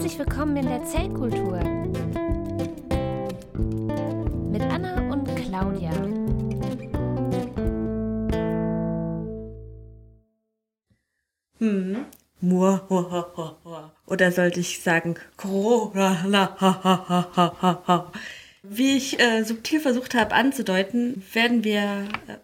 [0.00, 1.58] Herzlich willkommen in der Zellkultur
[4.50, 5.92] mit Anna und Claudia.
[11.58, 12.06] Hm.
[14.06, 16.56] Oder sollte ich sagen Corona?
[18.62, 22.38] Wie ich äh, subtil versucht habe anzudeuten, werden wir, äh,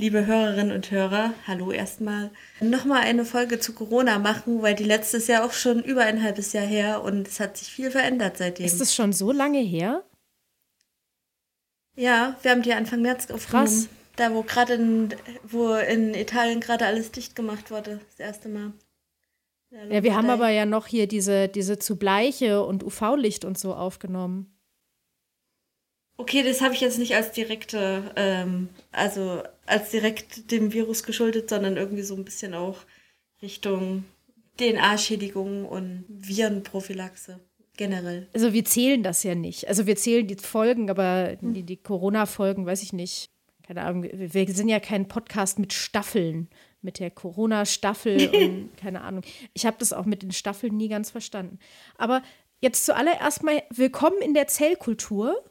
[0.00, 2.30] liebe Hörerinnen und Hörer, hallo erstmal,
[2.60, 6.22] nochmal eine Folge zu Corona machen, weil die letzte ist ja auch schon über ein
[6.22, 8.64] halbes Jahr her und es hat sich viel verändert seitdem.
[8.64, 10.02] Ist es schon so lange her?
[11.96, 13.66] Ja, wir haben die Anfang März aufgenommen.
[13.66, 13.88] Krass.
[14.16, 18.72] Da, wo gerade in, wo in Italien gerade alles dicht gemacht wurde, das erste Mal.
[19.70, 23.74] Ja, wir haben aber ja noch hier diese, diese zu Bleiche und UV-Licht und so
[23.74, 24.50] aufgenommen.
[26.20, 31.48] Okay, das habe ich jetzt nicht als direkte, ähm, also als direkt dem Virus geschuldet,
[31.48, 32.78] sondern irgendwie so ein bisschen auch
[33.42, 34.04] Richtung
[34.58, 37.40] DNA-Schädigung und Virenprophylaxe
[37.76, 38.28] generell.
[38.34, 39.68] Also wir zählen das ja nicht.
[39.68, 43.30] Also wir zählen die Folgen, aber die, die Corona-Folgen, weiß ich nicht.
[43.66, 46.50] Keine Ahnung, wir sind ja kein Podcast mit Staffeln,
[46.82, 49.22] mit der Corona-Staffel und keine Ahnung.
[49.54, 51.58] Ich habe das auch mit den Staffeln nie ganz verstanden.
[51.96, 52.22] Aber
[52.60, 55.42] jetzt zuallererst mal willkommen in der Zellkultur.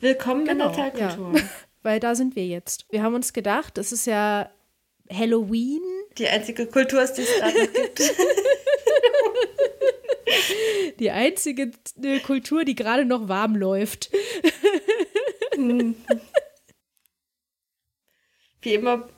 [0.00, 1.40] Willkommen Genau, in der Teilkultur.
[1.84, 2.86] Weil da sind wir jetzt.
[2.90, 4.50] Wir haben uns gedacht, es ist ja
[5.12, 5.82] Halloween.
[6.16, 8.00] Die einzige Kultur, die es gerade gibt.
[10.98, 14.10] Die einzige äh, Kultur, die gerade noch warm läuft.
[18.62, 19.08] Wie immer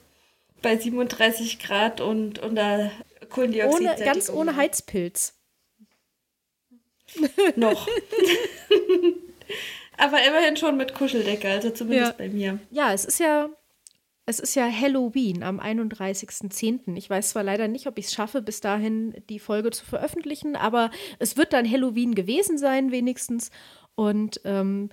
[0.61, 2.91] bei 37 Grad und unter
[3.29, 3.81] Kohlendioxid.
[3.81, 5.39] Ohne, ganz ohne Heizpilz.
[7.55, 7.87] Noch.
[9.99, 12.17] Aber immerhin schon mit Kuscheldecke, also zumindest Ja.
[12.19, 12.59] bei mir.
[12.71, 13.49] Ja, es ist ja,
[14.27, 16.97] es ist ja Halloween am 31.10.
[16.97, 20.57] Ich weiß zwar leider nicht, ob ich es schaffe, bis dahin die Folge zu veröffentlichen,
[20.57, 23.51] aber es wird dann Halloween gewesen sein, wenigstens.
[23.95, 24.91] Und ähm,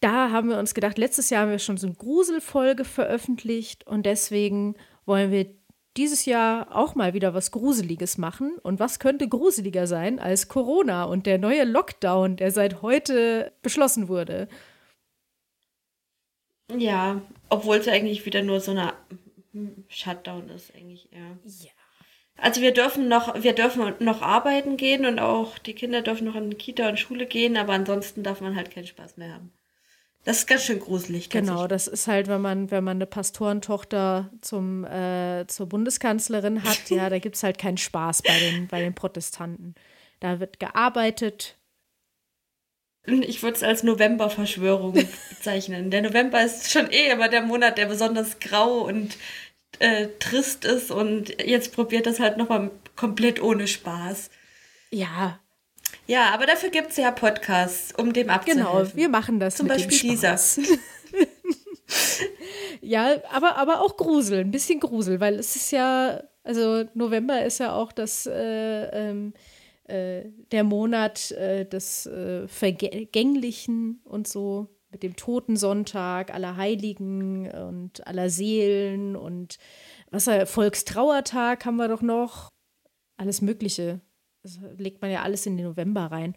[0.00, 4.06] da haben wir uns gedacht, letztes Jahr haben wir schon so eine Gruselfolge veröffentlicht und
[4.06, 4.74] deswegen
[5.06, 5.46] wollen wir
[5.96, 8.58] dieses Jahr auch mal wieder was Gruseliges machen.
[8.62, 14.08] Und was könnte gruseliger sein als Corona und der neue Lockdown, der seit heute beschlossen
[14.08, 14.48] wurde?
[16.76, 18.92] Ja, obwohl es eigentlich wieder nur so eine
[19.52, 21.38] hm, Shutdown ist, eigentlich eher.
[21.44, 21.70] Ja.
[22.36, 26.36] Also wir dürfen noch, wir dürfen noch arbeiten gehen und auch die Kinder dürfen noch
[26.36, 29.52] in Kita und Schule gehen, aber ansonsten darf man halt keinen Spaß mehr haben.
[30.24, 31.30] Das ist ganz schön gruselig.
[31.30, 36.90] Genau, das ist halt, wenn man, wenn man eine Pastorentochter zum, äh, zur Bundeskanzlerin hat,
[36.90, 39.74] ja, da gibt es halt keinen Spaß bei den, bei den Protestanten.
[40.20, 41.56] Da wird gearbeitet.
[43.06, 44.92] Ich würde es als November-Verschwörung
[45.30, 45.90] bezeichnen.
[45.90, 49.16] Der November ist schon eh immer der Monat, der besonders grau und
[49.78, 54.28] äh, trist ist und jetzt probiert das halt nochmal komplett ohne Spaß.
[54.90, 55.40] Ja,
[56.10, 58.64] Ja, aber dafür gibt es ja Podcasts, um dem abzuhelfen.
[58.64, 60.60] genau, wir machen das Zum Beispiel Spaß.
[62.80, 67.58] Ja, aber, aber auch Grusel, ein bisschen Grusel, weil es ist ja, also November ist
[67.58, 69.34] ja auch das, äh, ähm,
[69.84, 78.06] äh, der Monat äh, des äh, Vergänglichen und so, mit dem Totensonntag, aller Heiligen und
[78.06, 79.58] aller Seelen und
[80.10, 82.48] was Volkstrauertag haben wir doch noch.
[83.16, 84.00] Alles Mögliche.
[84.42, 86.34] Das legt man ja alles in den November rein.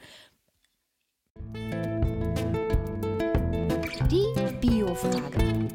[4.12, 4.28] Die
[4.60, 5.70] Bio-Frage.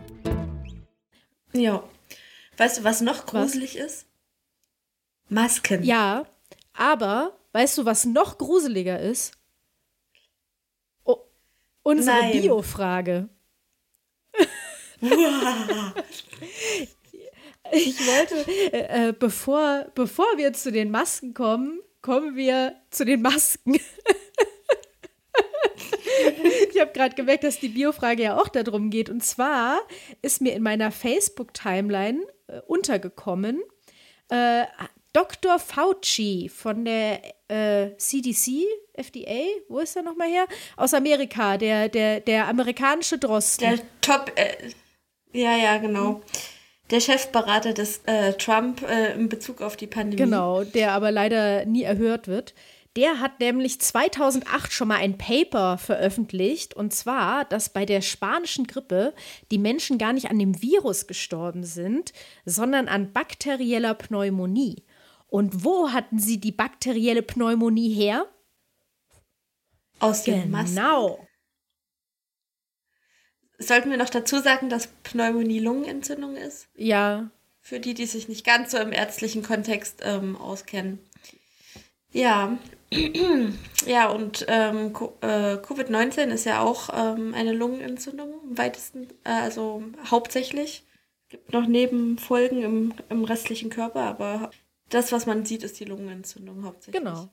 [1.54, 1.82] Ja.
[2.58, 4.06] Weißt du, was noch gruselig ist?
[5.28, 5.82] Masken.
[5.84, 6.26] Ja,
[6.74, 9.32] aber weißt du, was noch gruseliger ist?
[11.04, 11.18] Oh,
[11.82, 12.30] unsere.
[12.32, 13.28] Bio-Frage.
[17.70, 23.22] Ich wollte, äh, äh, bevor, bevor wir zu den Masken kommen, kommen wir zu den
[23.22, 23.74] Masken.
[26.72, 29.10] ich habe gerade gemerkt, dass die Biofrage ja auch darum geht.
[29.10, 29.80] Und zwar
[30.22, 33.62] ist mir in meiner Facebook-Timeline äh, untergekommen,
[34.28, 34.64] äh,
[35.12, 35.58] Dr.
[35.58, 40.46] Fauci von der äh, CDC, FDA, wo ist er nochmal her?
[40.76, 43.76] Aus Amerika, der, der, der amerikanische Drosten.
[43.76, 44.30] Der Top.
[44.36, 44.70] Äh,
[45.32, 46.22] ja, ja, genau.
[46.90, 50.16] Der Chefberater des äh, Trump äh, in Bezug auf die Pandemie.
[50.16, 52.54] Genau, der aber leider nie erhört wird.
[52.96, 58.66] Der hat nämlich 2008 schon mal ein Paper veröffentlicht, und zwar, dass bei der spanischen
[58.66, 59.14] Grippe
[59.50, 62.12] die Menschen gar nicht an dem Virus gestorben sind,
[62.44, 64.82] sondern an bakterieller Pneumonie.
[65.28, 68.26] Und wo hatten sie die bakterielle Pneumonie her?
[70.00, 70.76] Aus den Masken.
[70.76, 71.27] Genau.
[73.58, 76.68] Sollten wir noch dazu sagen, dass Pneumonie Lungenentzündung ist?
[76.76, 81.00] Ja, Für die, die sich nicht ganz so im ärztlichen Kontext ähm, auskennen.
[82.12, 82.56] Ja,
[83.86, 89.82] ja, und ähm, äh, Covid-19 ist ja auch ähm, eine Lungenentzündung im weitesten, äh, also
[90.10, 90.84] hauptsächlich.
[91.28, 94.50] Gibt noch Nebenfolgen im, im restlichen Körper, aber
[94.88, 97.02] das, was man sieht, ist die Lungenentzündung hauptsächlich.
[97.02, 97.28] Genau.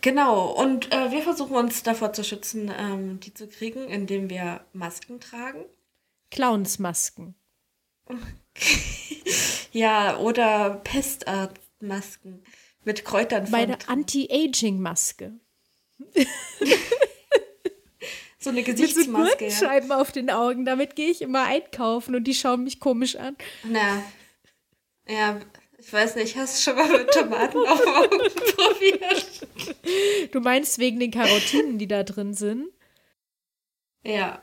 [0.00, 4.64] Genau, und äh, wir versuchen uns davor zu schützen, ähm, die zu kriegen, indem wir
[4.72, 5.64] Masken tragen.
[6.30, 7.34] Clownsmasken.
[9.72, 12.44] ja, oder Pestartmasken
[12.84, 15.32] mit Kräutern Meine Anti-Aging-Maske.
[18.38, 19.44] so eine Gesichtsmaske.
[19.44, 20.64] Mit so Scheiben auf den Augen.
[20.64, 23.36] Damit gehe ich immer einkaufen und die schauen mich komisch an.
[23.64, 24.02] Na,
[25.08, 25.40] ja,
[25.78, 28.18] ich weiß nicht, hast du schon mal mit Tomaten auf Augen
[28.56, 29.48] probiert?
[30.32, 32.68] Du meinst wegen den Karotinen, die da drin sind?
[34.04, 34.42] Ja.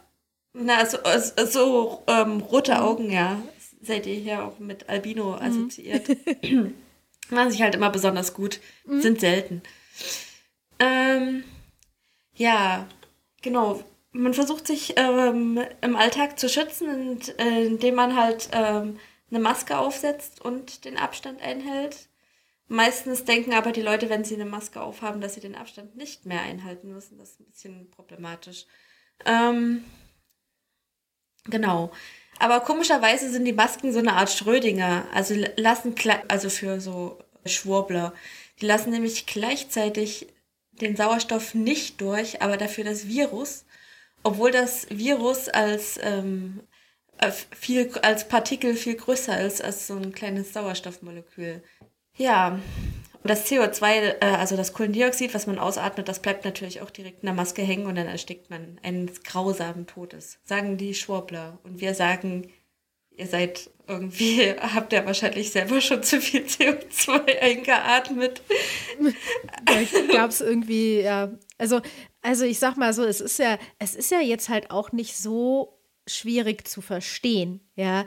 [0.53, 0.97] Na, so,
[1.45, 2.81] so ähm, rote.
[2.81, 3.41] Augen, ja.
[3.81, 5.41] Seid ihr hier auch mit Albino mhm.
[5.41, 6.07] assoziiert.
[6.43, 6.73] Mhm.
[7.29, 8.61] Machen sich halt immer besonders gut.
[8.85, 9.01] Mhm.
[9.01, 9.61] Sind selten.
[10.79, 11.43] Ähm,
[12.35, 12.87] ja,
[13.41, 13.83] genau.
[14.11, 18.97] Man versucht sich ähm, im Alltag zu schützen, und, äh, indem man halt ähm,
[19.35, 22.07] eine Maske aufsetzt und den Abstand einhält.
[22.67, 26.25] Meistens denken aber die Leute, wenn sie eine Maske aufhaben, dass sie den Abstand nicht
[26.25, 27.17] mehr einhalten müssen.
[27.17, 28.65] Das ist ein bisschen problematisch.
[29.25, 29.83] Ähm,
[31.43, 31.91] genau.
[32.39, 35.05] Aber komischerweise sind die Masken so eine Art Schrödinger.
[35.13, 35.93] Also lassen,
[36.27, 38.13] also für so Schwurbler.
[38.61, 40.27] Die lassen nämlich gleichzeitig
[40.71, 43.65] den Sauerstoff nicht durch, aber dafür das Virus.
[44.23, 46.74] Obwohl das Virus als ähm, äh,
[47.51, 51.63] viel als Partikel viel größer ist als so ein kleines Sauerstoffmolekül.
[52.17, 52.59] Ja,
[53.25, 57.23] und das CO2, äh, also das Kohlendioxid, was man ausatmet, das bleibt natürlich auch direkt
[57.23, 61.57] in der Maske hängen und dann erstickt man eines grausamen Todes, sagen die Schwurbler.
[61.63, 62.51] Und wir sagen,
[63.09, 68.43] ihr seid irgendwie, habt ihr wahrscheinlich selber schon zu viel CO2 eingeatmet.
[69.65, 71.81] Da gab es irgendwie, ja, also,
[72.21, 75.17] also ich sag mal so, es ist ja, es ist ja jetzt halt auch nicht
[75.17, 75.74] so
[76.07, 77.61] schwierig zu verstehen.
[77.75, 78.05] Ja,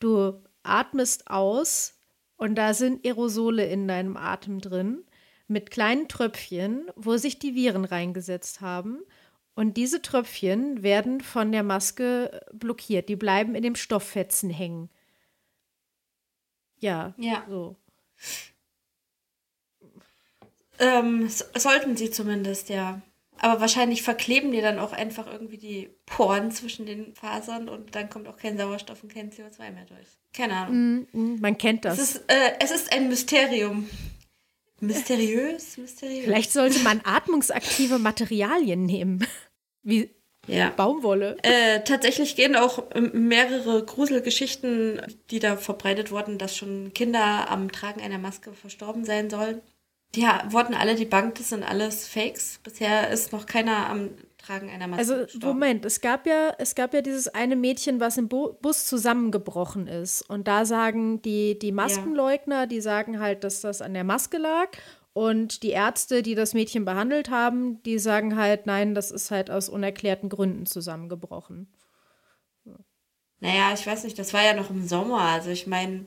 [0.00, 1.94] du atmest aus
[2.36, 5.04] und da sind Aerosole in deinem Atem drin
[5.46, 9.00] mit kleinen Tröpfchen, wo sich die Viren reingesetzt haben.
[9.54, 13.08] Und diese Tröpfchen werden von der Maske blockiert.
[13.08, 14.88] Die bleiben in dem Stofffetzen hängen.
[16.78, 17.44] Ja, ja.
[17.48, 17.76] so.
[20.78, 23.02] Ähm, sollten sie zumindest, ja.
[23.40, 28.10] Aber wahrscheinlich verkleben die dann auch einfach irgendwie die Poren zwischen den Fasern und dann
[28.10, 30.08] kommt auch kein Sauerstoff und kein CO2 mehr durch.
[30.32, 31.06] Keine Ahnung.
[31.12, 31.98] Mm, mm, man kennt das.
[31.98, 33.88] Es ist, äh, es ist ein Mysterium.
[34.80, 36.24] Mysteriös, mysteriös.
[36.24, 39.26] Vielleicht sollte man atmungsaktive Materialien nehmen.
[39.82, 40.10] Wie
[40.48, 40.70] ja.
[40.70, 41.36] Baumwolle.
[41.42, 42.82] Äh, tatsächlich gehen auch
[43.12, 49.28] mehrere Gruselgeschichten, die da verbreitet wurden, dass schon Kinder am Tragen einer Maske verstorben sein
[49.30, 49.60] sollen.
[50.14, 52.60] Die wurden alle debunked, das sind alles Fakes.
[52.62, 55.00] Bisher ist noch keiner am Tragen einer Maske.
[55.00, 55.46] Also, gestorben.
[55.46, 59.86] Moment, es gab ja, es gab ja dieses eine Mädchen, was im Bo Bus zusammengebrochen
[59.86, 60.22] ist.
[60.22, 62.66] Und da sagen die, die Maskenleugner, ja.
[62.66, 64.70] die sagen halt, dass das an der Maske lag.
[65.12, 69.50] Und die Ärzte, die das Mädchen behandelt haben, die sagen halt, nein, das ist halt
[69.50, 71.72] aus unerklärten Gründen zusammengebrochen.
[73.40, 75.20] Naja, ich weiß nicht, das war ja noch im Sommer.
[75.20, 76.06] Also ich meine,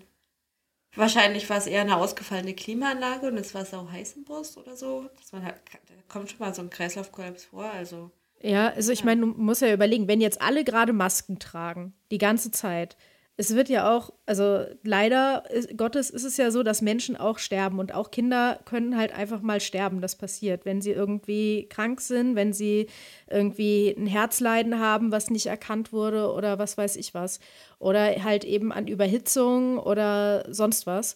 [0.95, 4.75] Wahrscheinlich war es eher eine ausgefallene Klimaanlage und es war so heiß im Bus oder
[4.75, 5.09] so.
[5.17, 5.55] Dass man halt,
[5.87, 7.65] da kommt schon mal so ein Kreislaufkollaps vor.
[7.65, 8.11] Also.
[8.41, 12.17] Ja, also ich meine, du musst ja überlegen, wenn jetzt alle gerade Masken tragen, die
[12.17, 12.97] ganze Zeit,
[13.41, 15.43] es wird ja auch, also leider
[15.75, 19.41] Gottes ist es ja so, dass Menschen auch sterben und auch Kinder können halt einfach
[19.41, 19.99] mal sterben.
[19.99, 22.85] Das passiert, wenn sie irgendwie krank sind, wenn sie
[23.27, 27.39] irgendwie ein Herzleiden haben, was nicht erkannt wurde oder was weiß ich was.
[27.79, 31.15] Oder halt eben an Überhitzung oder sonst was.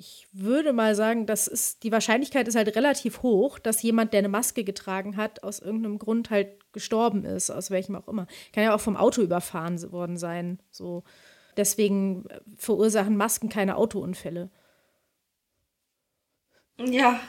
[0.00, 4.20] Ich würde mal sagen, das ist, die Wahrscheinlichkeit ist halt relativ hoch, dass jemand, der
[4.20, 8.26] eine Maske getragen hat, aus irgendeinem Grund halt gestorben ist, aus welchem auch immer.
[8.54, 10.58] Kann ja auch vom Auto überfahren worden sein.
[10.70, 11.04] So.
[11.58, 12.24] Deswegen
[12.56, 14.48] verursachen Masken keine Autounfälle.
[16.78, 17.20] Ja,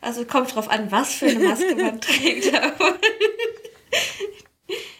[0.00, 2.52] also kommt drauf an, was für eine Maske man trägt.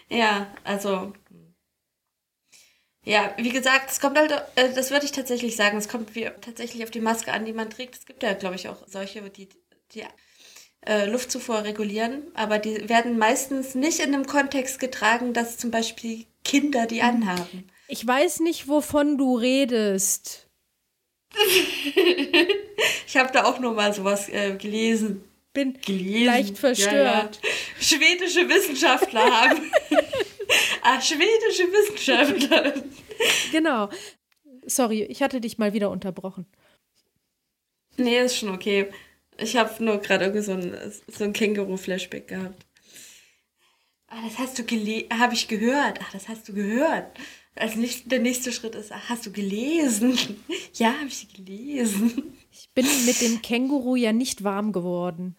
[0.09, 1.13] ja, also.
[3.05, 6.31] Ja, wie gesagt, es kommt halt, äh, das würde ich tatsächlich sagen, es kommt wie,
[6.41, 7.97] tatsächlich auf die Maske an, die man trägt.
[7.97, 9.49] Es gibt ja, glaube ich, auch solche, die,
[9.93, 10.05] die
[10.87, 16.27] äh, Luftzufuhr regulieren, aber die werden meistens nicht in einem Kontext getragen, dass zum Beispiel
[16.45, 17.09] Kinder die hm.
[17.09, 17.69] anhaben.
[17.89, 20.49] Ich weiß nicht, wovon du redest.
[23.07, 25.25] ich habe da auch nur mal sowas äh, gelesen.
[25.53, 26.25] Bin gelesen.
[26.25, 27.41] leicht verstört.
[27.43, 27.81] Ja, ja.
[27.81, 29.61] Schwedische Wissenschaftler haben.
[30.83, 32.83] ah, schwedische Wissenschaftler.
[33.51, 33.89] genau.
[34.65, 36.47] Sorry, ich hatte dich mal wieder unterbrochen.
[37.97, 38.89] Nee, ist schon okay.
[39.39, 40.77] Ich habe nur gerade irgendwie so ein,
[41.09, 42.67] so ein Känguru-Flashback gehabt.
[44.07, 45.99] Ah, das hast du gele habe ich gehört.
[46.03, 47.19] Ach, das hast du gehört.
[47.55, 50.19] Also nicht, der nächste Schritt ist, ach, hast du gelesen?
[50.75, 52.35] ja, habe ich gelesen.
[52.51, 55.37] Ich bin mit dem Känguru ja nicht warm geworden.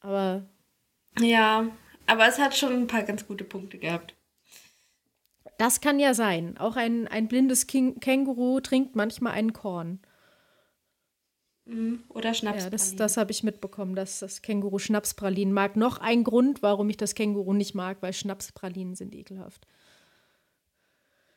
[0.00, 0.48] Aber.
[1.20, 1.70] Ja,
[2.06, 4.14] aber es hat schon ein paar ganz gute Punkte gehabt.
[5.58, 6.58] Das kann ja sein.
[6.58, 10.00] Auch ein, ein blindes King Känguru trinkt manchmal einen Korn.
[11.66, 12.04] Mhm.
[12.08, 12.64] Oder Schnapspralinen.
[12.64, 15.76] Ja, das, das habe ich mitbekommen, dass das Känguru Schnapspralinen mag.
[15.76, 19.66] Noch ein Grund, warum ich das Känguru nicht mag, weil Schnapspralinen sind ekelhaft.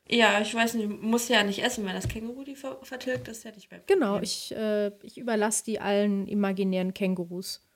[0.10, 3.40] Ja, ich weiß nicht, muss ja nicht essen, wenn das Känguru die ver vertilgt, das
[3.40, 3.82] ist ja nicht mehr.
[3.88, 7.67] Genau, ich, äh, ich überlasse die allen imaginären Kängurus.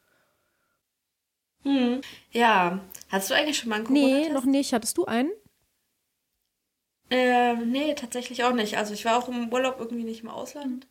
[1.64, 2.02] Hm.
[2.32, 4.74] Ja, hast du eigentlich schon mal einen corona Nee, noch nicht.
[4.74, 5.32] Hattest du einen?
[7.10, 8.78] Äh, nee, tatsächlich auch nicht.
[8.78, 10.88] Also ich war auch im Urlaub irgendwie nicht im Ausland.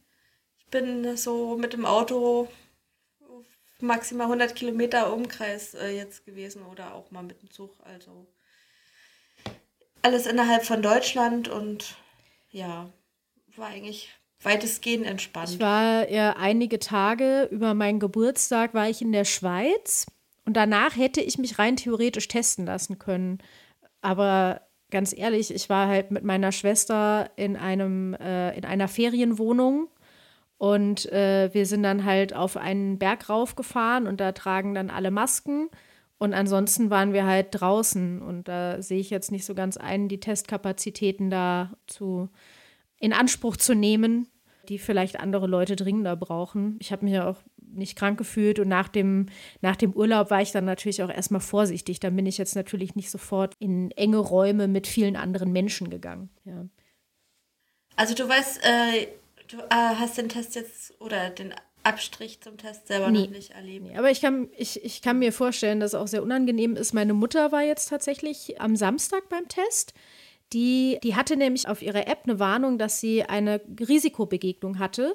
[0.58, 2.48] Ich bin so mit dem Auto
[3.82, 7.72] maximal 100 Kilometer Umkreis äh, jetzt gewesen oder auch mal mit dem Zug.
[7.84, 8.26] Also
[10.02, 11.96] alles innerhalb von Deutschland und
[12.50, 12.90] ja,
[13.56, 14.10] war eigentlich
[14.42, 15.50] weitestgehend entspannt.
[15.50, 20.06] Ich war ja einige Tage über meinen Geburtstag war ich in der Schweiz
[20.50, 23.38] und danach hätte ich mich rein theoretisch testen lassen können.
[24.00, 29.86] Aber ganz ehrlich, ich war halt mit meiner Schwester in einem äh, in einer Ferienwohnung
[30.58, 35.12] und äh, wir sind dann halt auf einen Berg raufgefahren und da tragen dann alle
[35.12, 35.68] Masken.
[36.18, 40.08] Und ansonsten waren wir halt draußen und da sehe ich jetzt nicht so ganz ein,
[40.08, 42.28] die Testkapazitäten da zu
[42.98, 44.26] in Anspruch zu nehmen,
[44.68, 46.76] die vielleicht andere Leute dringender brauchen.
[46.80, 47.38] Ich habe mich ja auch
[47.74, 49.26] nicht krank gefühlt und nach dem,
[49.60, 52.00] nach dem Urlaub war ich dann natürlich auch erstmal vorsichtig.
[52.00, 56.30] Da bin ich jetzt natürlich nicht sofort in enge Räume mit vielen anderen Menschen gegangen.
[56.44, 56.66] Ja.
[57.96, 59.06] Also du weißt, äh,
[59.48, 63.22] du äh, hast den Test jetzt oder den Abstrich zum Test selber Nee.
[63.22, 63.86] noch nicht erlebt.
[63.86, 66.92] Nee, aber ich kann, ich, ich kann mir vorstellen, dass es auch sehr unangenehm ist.
[66.92, 69.94] Meine Mutter war jetzt tatsächlich am Samstag beim Test.
[70.52, 75.14] Die, die hatte nämlich auf ihrer App eine Warnung, dass sie eine Risikobegegnung hatte.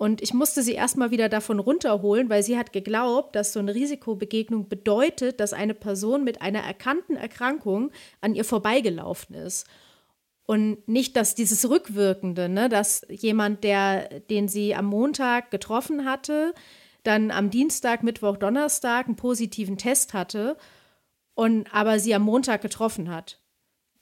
[0.00, 3.74] Und ich musste sie erstmal wieder davon runterholen, weil sie hat geglaubt, dass so eine
[3.74, 7.90] Risikobegegnung bedeutet, dass eine Person mit einer erkannten Erkrankung
[8.22, 9.66] an ihr vorbeigelaufen ist.
[10.46, 16.54] Und nicht, dass dieses Rückwirkende, ne, dass jemand, der, den sie am Montag getroffen hatte,
[17.02, 20.56] dann am Dienstag, Mittwoch, Donnerstag einen positiven Test hatte
[21.34, 23.38] und aber sie am Montag getroffen hat.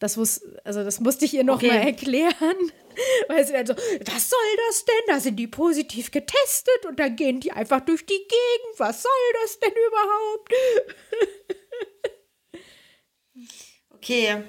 [0.00, 1.66] Das, muss, also das musste ich ihr noch Okay.
[1.68, 2.56] mal erklären,
[3.28, 4.94] weil sie dann so, was soll das denn?
[5.08, 8.78] Da sind die positiv getestet und dann gehen die einfach durch die Gegend.
[8.78, 9.10] Was soll
[9.42, 10.52] das denn überhaupt?
[13.94, 14.42] Okay.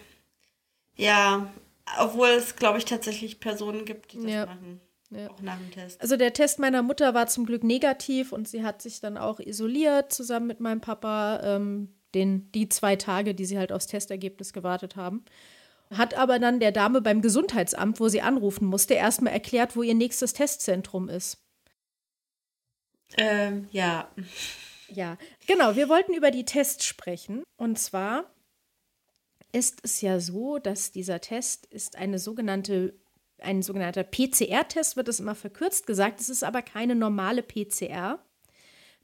[0.96, 1.52] Ja,
[2.00, 4.46] obwohl es, glaube ich, tatsächlich Personen gibt, die das Ja.
[4.46, 4.80] machen.
[5.12, 5.28] Ja.
[5.32, 6.00] Auch nach dem Test.
[6.02, 9.40] Also der Test meiner Mutter war zum Glück negativ und sie hat sich dann auch
[9.40, 14.54] isoliert zusammen mit meinem Papa, ähm, den, die zwei Tage, die sie halt aufs Testergebnis
[14.54, 15.26] gewartet haben.
[15.92, 19.96] Hat aber dann der Dame beim Gesundheitsamt, wo sie anrufen musste, erstmal erklärt, wo ihr
[19.96, 21.44] nächstes Testzentrum ist.
[23.18, 24.10] Ähm, ja.
[24.90, 25.76] Ja, genau.
[25.76, 27.44] Wir wollten über die Tests sprechen.
[27.58, 28.26] Und zwar
[29.52, 32.94] ist es ja so, dass dieser Test ist eine sogenannte,
[33.40, 36.22] ein sogenannter PCR-Test, wird es immer verkürzt gesagt.
[36.22, 38.20] Es ist aber keine normale PCR.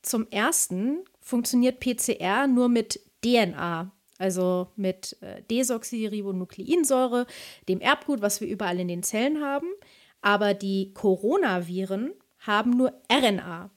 [0.02, 7.26] Zum ersten funktioniert PCR nur mit DNA, also mit äh, Desoxyribonukleinsäure,
[7.68, 9.68] dem Erbgut, was wir überall in den Zellen haben.
[10.22, 13.72] Aber die Coronaviren haben nur RNA.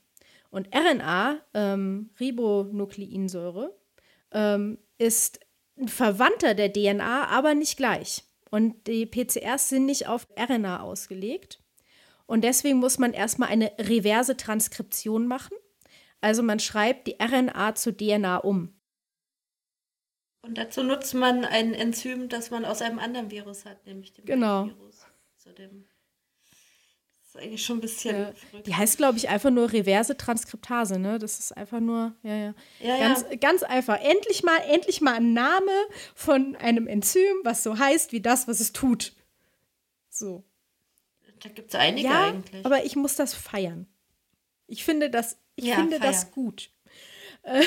[0.50, 3.76] Und RNA, ähm, Ribonukleinsäure,
[4.32, 5.40] ähm, ist
[5.78, 8.24] ein Verwandter der DNA, aber nicht gleich.
[8.50, 11.62] Und die PCRs sind nicht auf RNA ausgelegt.
[12.26, 15.56] Und deswegen muss man erstmal eine reverse Transkription machen.
[16.20, 18.74] Also man schreibt die RNA zu DNA um.
[20.42, 24.24] Und dazu nutzt man ein Enzym, das man aus einem anderen Virus hat, nämlich dem
[24.24, 24.66] Genau.
[24.66, 25.04] Virus.
[25.36, 25.86] Zu dem
[27.20, 28.32] das ist eigentlich schon ein bisschen Ja.
[28.32, 28.66] verrückt.
[28.66, 31.18] Die heißt, glaube ich, einfach nur reverse Transkriptase, ne?
[31.18, 32.54] Das ist einfach nur, ja, ja.
[32.80, 32.98] Ja, ja.
[33.08, 34.00] ganz, ganz einfach.
[34.00, 35.70] Endlich mal, endlich mal ein Name
[36.14, 39.14] von einem Enzym, was so heißt wie das, was es tut.
[40.08, 40.42] So.
[41.40, 42.64] Da gibt es einige ja, eigentlich.
[42.64, 43.86] aber ich muss das feiern.
[44.68, 46.32] Ich finde das, ich Ja, finde das feiern.
[46.34, 46.70] gut.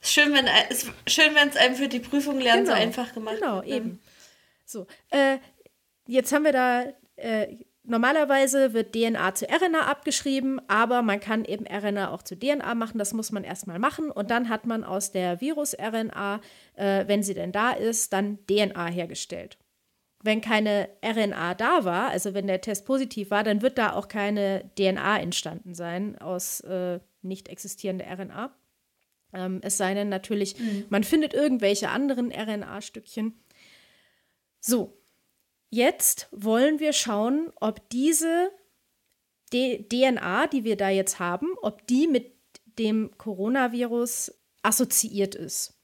[0.00, 2.82] ist schön, wenn ein- ist schön, wenn es einem für die Prüfung lernen so Genau.
[2.84, 3.66] einfach gemacht Genau, wird.
[3.68, 3.74] ne?
[3.76, 4.00] eben.
[4.64, 5.38] So, äh,
[6.06, 6.84] jetzt haben wir da,
[7.16, 12.74] äh, normalerweise wird DNA zu RNA abgeschrieben, aber man kann eben RNA auch zu DNA
[12.74, 16.40] machen, das muss man erstmal machen und dann hat man aus der Virus-RNA,
[16.76, 19.58] äh, wenn sie denn da ist, dann DNA hergestellt.
[20.24, 24.08] Wenn keine RNA da war, also wenn der Test positiv war, dann wird da auch
[24.08, 28.56] keine DNA entstanden sein aus äh, nicht existierender RNA.
[29.34, 30.86] Ähm, es sei denn natürlich, mhm.
[30.88, 33.34] man findet irgendwelche anderen RNA-Stückchen.
[34.60, 34.96] So,
[35.68, 38.50] jetzt wollen wir schauen, ob diese
[39.52, 42.32] D DNA, die wir da jetzt haben, ob die mit
[42.78, 45.78] dem Coronavirus assoziiert ist.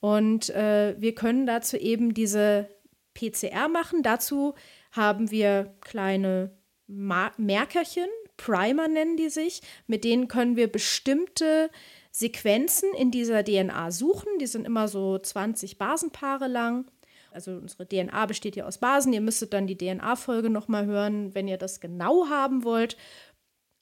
[0.00, 2.70] Und äh, wir können dazu eben diese
[3.16, 4.02] PCR machen.
[4.02, 4.54] Dazu
[4.92, 6.52] haben wir kleine
[6.86, 11.70] Ma Merkerchen, Primer nennen die sich, mit denen können wir bestimmte
[12.12, 14.38] Sequenzen in dieser DNA suchen.
[14.40, 16.86] Die sind immer so 20 Basenpaare lang.
[17.30, 19.12] Also unsere DNA besteht ja aus Basen.
[19.12, 22.96] Ihr müsstet dann die DNA-Folge nochmal hören, wenn ihr das genau haben wollt.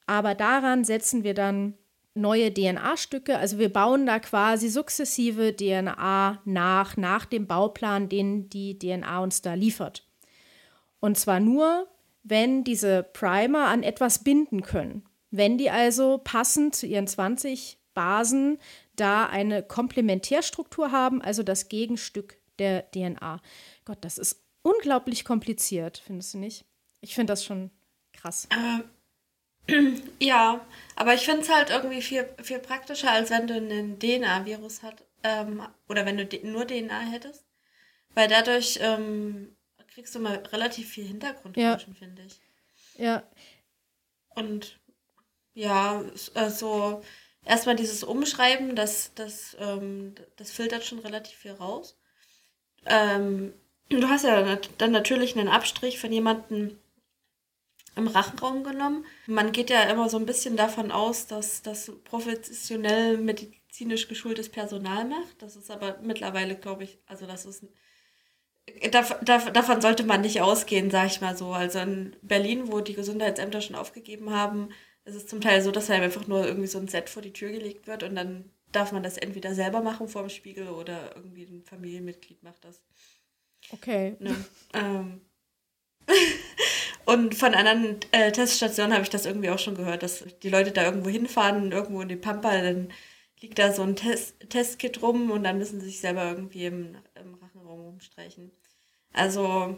[0.07, 1.75] Aber daran setzen wir dann
[2.15, 3.39] neue DNA-Stücke.
[3.39, 9.43] Also wir bauen da quasi sukzessive DNA nach, nach dem Bauplan, den die DNA uns
[9.43, 10.07] da liefert.
[11.01, 11.89] Und zwar nur,
[12.23, 15.05] wenn diese Primer an etwas binden können.
[15.31, 18.59] Wenn die also passend zu ihren 20 Basen
[18.97, 23.41] da eine Komplementärstruktur haben, also das Gegenstück der DNA.
[23.85, 26.65] Gott, das ist unglaublich kompliziert, findest du nicht?
[27.01, 27.71] Ich finde das schon
[28.13, 28.49] krass.
[28.53, 28.85] Ähm,
[30.19, 30.65] ja,
[30.97, 35.05] aber ich finde es halt irgendwie viel, viel praktischer, als wenn du einen DNA-Virus hast
[35.23, 37.45] ähm, oder wenn du nur DNA hättest.
[38.15, 39.57] Weil dadurch ähm,
[39.89, 41.99] kriegst du mal relativ viel Hintergrundforschen, ja.
[41.99, 42.41] finde ich.
[42.97, 43.23] Ja.
[44.35, 44.79] Und
[45.55, 46.05] ja,
[46.49, 47.03] so
[47.45, 51.99] erstmal dieses Umschreiben, das, das, ähm, das filtert schon relativ viel raus.
[52.87, 53.55] Ähm,
[53.89, 56.79] du hast ja dann natürlich einen Abstrich von jemandem,
[57.97, 59.05] im Rachenraum genommen.
[59.27, 65.05] Man geht ja immer so ein bisschen davon aus, dass das professionell medizinisch geschultes Personal
[65.05, 65.41] macht.
[65.41, 67.65] Das ist aber mittlerweile, glaube ich, also das ist
[69.23, 71.53] davon sollte man nicht ausgehen, sag ich mal so.
[71.53, 74.71] Also in Berlin, wo die Gesundheitsämter schon aufgegeben haben,
[75.05, 77.33] ist es zum Teil so, dass halt einfach nur irgendwie so ein Set vor die
[77.33, 81.15] Tür gelegt wird und dann darf man das entweder selber machen vor dem Spiegel oder
[81.15, 82.83] irgendwie ein Familienmitglied macht das.
[83.71, 84.17] Okay.
[84.19, 84.35] Ne?
[84.75, 85.21] ähm,
[87.07, 90.73] und von anderen äh, Teststationen habe ich das irgendwie auch schon gehört, dass die Leute
[90.73, 92.93] da irgendwo hinfahren, irgendwo in die Pampa, dann
[93.41, 96.97] liegt da so ein Test Testkit rum und dann müssen sie sich selber irgendwie im,
[97.15, 98.51] im Rachenraum rumstreichen.
[99.13, 99.77] Also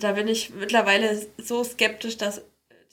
[0.00, 2.42] da bin ich mittlerweile so skeptisch, dass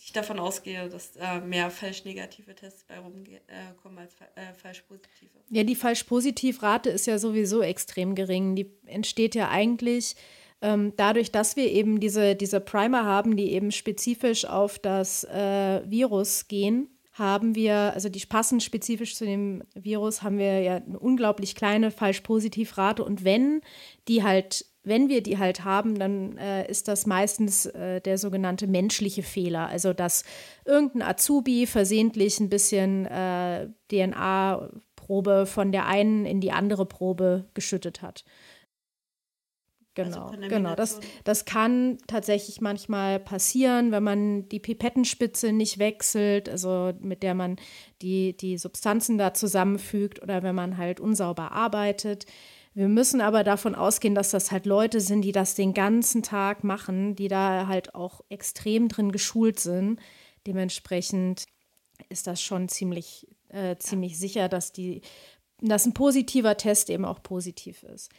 [0.06, 4.82] ich davon ausgehe, dass äh, mehr falsch negative Tests bei rumkommen äh, als äh, falsch
[4.82, 5.32] positive.
[5.50, 8.56] Ja, die falsch positiv Rate ist ja sowieso extrem gering.
[8.56, 10.16] Die entsteht ja eigentlich
[10.64, 15.82] ähm, dadurch, dass wir eben diese, diese Primer haben, die eben spezifisch auf das äh,
[15.86, 20.98] Virus gehen, haben wir, also die passen spezifisch zu dem Virus, haben wir ja eine
[20.98, 23.04] unglaublich kleine Falsch-Positiv-Rate.
[23.04, 23.62] Und wenn
[24.08, 28.66] die halt, wenn wir die halt haben, dann äh, ist das meistens äh, der sogenannte
[28.66, 29.68] menschliche Fehler.
[29.68, 30.24] Also dass
[30.66, 38.02] irgendein Azubi versehentlich ein bisschen äh, DNA-Probe von der einen in die andere Probe geschüttet
[38.02, 38.24] hat.
[39.96, 40.76] Genau, also genau.
[40.76, 47.36] Das, das kann tatsächlich manchmal passieren, wenn man die Pipettenspitze nicht wechselt, also mit der
[47.36, 47.58] man
[48.02, 52.26] die, die Substanzen da zusammenfügt oder wenn man halt unsauber arbeitet.
[52.74, 56.64] Wir müssen aber davon ausgehen, dass das halt Leute sind, die das den ganzen Tag
[56.64, 60.00] machen, die da halt auch extrem drin geschult sind.
[60.48, 61.46] Dementsprechend
[62.10, 65.02] ist das schon ziemlich, äh, ziemlich sicher, dass, die,
[65.62, 68.10] dass ein positiver Test eben auch positiv ist.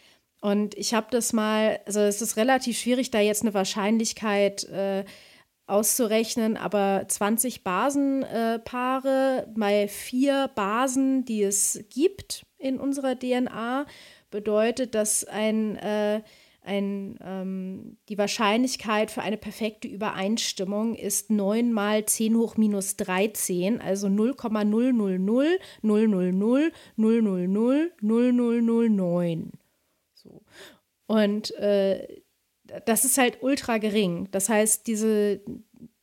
[0.44, 5.07] Und ich habe das mal, also es ist relativ schwierig, da jetzt eine Wahrscheinlichkeit äh,
[5.66, 13.87] auszurechnen, aber 20 Basenpaare äh, bei vier Basen, die es gibt in unserer DNA,
[14.30, 16.20] bedeutet, dass ein, äh,
[16.61, 23.80] ein, ähm, die Wahrscheinlichkeit für eine perfekte Übereinstimmung ist 9 mal 10 hoch minus 13,
[23.80, 25.18] also 0,000 000
[29.00, 29.63] 000
[30.24, 30.40] 0009.
[31.06, 32.22] Und äh,
[32.87, 34.28] das ist halt ultra gering.
[34.30, 35.40] Das heißt, diese,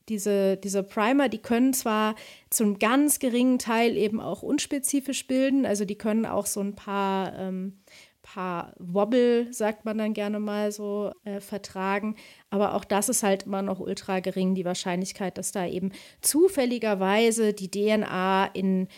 [0.08, 2.14] diese, diese Primer, die können zwar
[2.50, 7.36] zum ganz geringen Teil eben auch unspezifisch bilden, also die können auch so ein paar,
[7.38, 7.80] ähm,
[8.22, 12.16] paar Wobble, sagt man dann gerne mal so, äh, vertragen,
[12.50, 17.52] aber auch das ist halt immer noch ultra gering, die Wahrscheinlichkeit, dass da eben zufälligerweise
[17.52, 18.88] die DNA in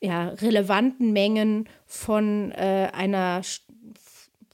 [0.00, 3.42] ja, relevanten Mengen von äh, einer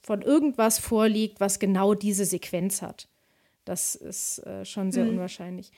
[0.03, 3.07] von irgendwas vorliegt, was genau diese Sequenz hat.
[3.65, 5.11] Das ist äh, schon sehr mhm.
[5.11, 5.71] unwahrscheinlich.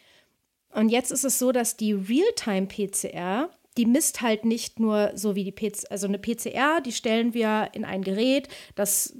[0.73, 5.43] Und jetzt ist es so, dass die Realtime-PCR, die misst halt nicht nur so wie
[5.43, 9.15] die PCR, also eine PCR, die stellen wir in ein Gerät, das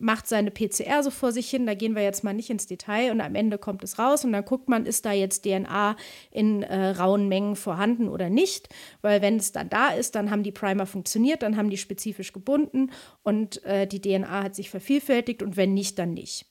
[0.00, 3.10] macht seine PCR so vor sich hin, da gehen wir jetzt mal nicht ins Detail
[3.10, 5.96] und am Ende kommt es raus und dann guckt man, ist da jetzt DNA
[6.30, 8.68] in äh, rauen Mengen vorhanden oder nicht,
[9.02, 12.32] weil wenn es dann da ist, dann haben die Primer funktioniert, dann haben die spezifisch
[12.32, 12.90] gebunden
[13.22, 16.46] und äh, die DNA hat sich vervielfältigt und wenn nicht, dann nicht.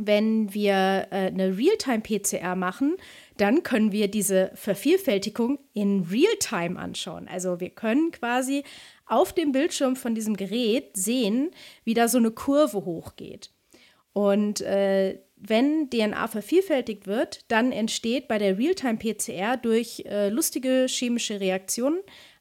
[0.00, 2.96] Wenn wir äh, eine Realtime-PCR machen,
[3.36, 7.26] dann können wir diese Vervielfältigung in Realtime anschauen.
[7.26, 8.62] Also wir können quasi
[9.08, 11.50] auf dem Bildschirm von diesem Gerät sehen,
[11.84, 13.50] wie da so eine Kurve hochgeht.
[14.12, 21.40] Und äh, wenn DNA vervielfältigt wird, dann entsteht bei der Realtime-PCR durch äh, lustige chemische
[21.40, 22.00] Reaktionen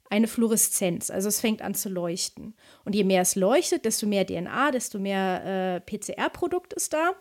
[0.09, 1.09] eine Fluoreszenz.
[1.09, 2.55] Also es fängt an zu leuchten.
[2.85, 7.11] Und je mehr es leuchtet, desto mehr DNA, desto mehr äh, PCR-Produkt ist da.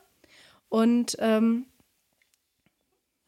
[0.68, 1.66] Und ähm,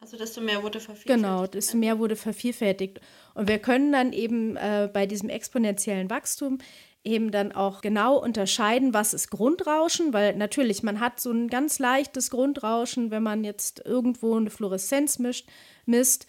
[0.01, 1.23] also desto mehr wurde vervielfältigt.
[1.23, 3.01] Genau, desto mehr wurde vervielfältigt.
[3.35, 6.59] Und wir können dann eben äh, bei diesem exponentiellen Wachstum
[7.05, 11.79] eben dann auch genau unterscheiden, was ist Grundrauschen, weil natürlich, man hat so ein ganz
[11.79, 15.49] leichtes Grundrauschen, wenn man jetzt irgendwo eine Fluoreszenz mischt,
[15.87, 16.27] misst.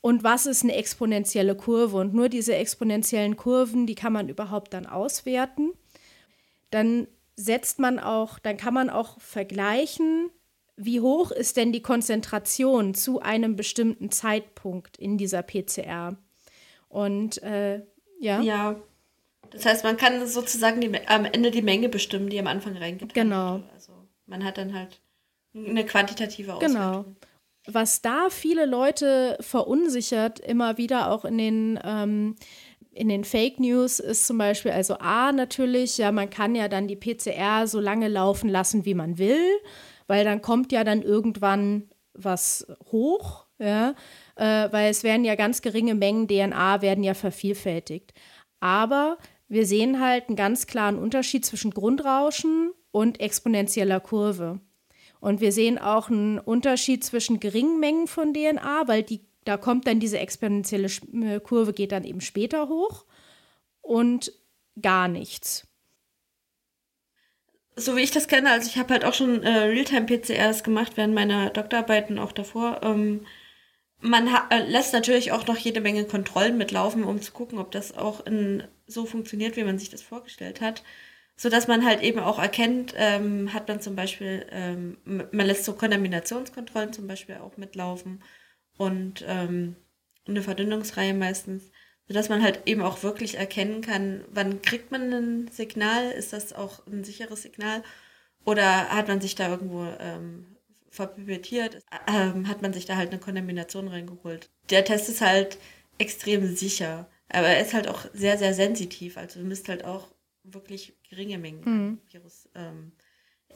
[0.00, 1.96] Und was ist eine exponentielle Kurve?
[1.96, 5.72] Und nur diese exponentiellen Kurven, die kann man überhaupt dann auswerten.
[6.70, 10.30] Dann setzt man auch, dann kann man auch vergleichen,
[10.76, 16.16] wie hoch ist denn die Konzentration zu einem bestimmten Zeitpunkt in dieser PCR?
[16.88, 17.82] Und äh,
[18.20, 18.40] ja.
[18.40, 18.76] Ja.
[19.50, 23.14] Das heißt, man kann sozusagen die, am Ende die Menge bestimmen, die am Anfang reingeht.
[23.14, 23.62] Genau.
[23.72, 23.92] Also
[24.26, 25.00] man hat dann halt
[25.54, 26.76] eine quantitative Auswertung.
[26.76, 27.04] Genau.
[27.66, 32.36] Was da viele Leute verunsichert, immer wieder auch in den ähm,
[32.90, 36.86] in den Fake News ist zum Beispiel, also A natürlich, ja, man kann ja dann
[36.86, 39.44] die PCR so lange laufen lassen, wie man will
[40.06, 43.94] weil dann kommt ja dann irgendwann was hoch, ja,
[44.36, 48.12] äh, weil es werden ja ganz geringe Mengen DNA werden ja vervielfältigt.
[48.60, 54.60] Aber wir sehen halt einen ganz klaren Unterschied zwischen Grundrauschen und exponentieller Kurve.
[55.20, 59.86] Und wir sehen auch einen Unterschied zwischen geringen Mengen von DNA, weil die, da kommt
[59.86, 60.88] dann diese exponentielle
[61.22, 63.04] äh, Kurve, geht dann eben später hoch
[63.80, 64.32] und
[64.80, 65.66] gar nichts
[67.76, 71.14] so wie ich das kenne, also ich habe halt auch schon äh, Realtime-PCRs gemacht während
[71.14, 72.80] meiner Doktorarbeiten auch davor.
[72.82, 73.26] Ähm,
[74.00, 77.96] man äh, lässt natürlich auch noch jede Menge Kontrollen mitlaufen, um zu gucken, ob das
[77.96, 80.82] auch in, so funktioniert, wie man sich das vorgestellt hat.
[81.36, 85.64] So dass man halt eben auch erkennt, ähm, hat man zum Beispiel, ähm, man lässt
[85.64, 88.22] so Kontaminationskontrollen zum Beispiel auch mitlaufen
[88.76, 89.76] und ähm,
[90.26, 91.70] eine Verdünnungsreihe meistens
[92.08, 96.52] sodass man halt eben auch wirklich erkennen kann, wann kriegt man ein Signal, ist das
[96.52, 97.82] auch ein sicheres Signal
[98.44, 100.56] oder hat man sich da irgendwo ähm,
[100.90, 104.50] verpipettiert, ähm, hat man sich da halt eine Kontamination reingeholt.
[104.70, 105.58] Der Test ist halt
[105.98, 110.08] extrem sicher, aber er ist halt auch sehr, sehr sensitiv, also du misst halt auch
[110.42, 111.98] wirklich geringe Mengen mhm.
[112.10, 112.92] Virus, ähm,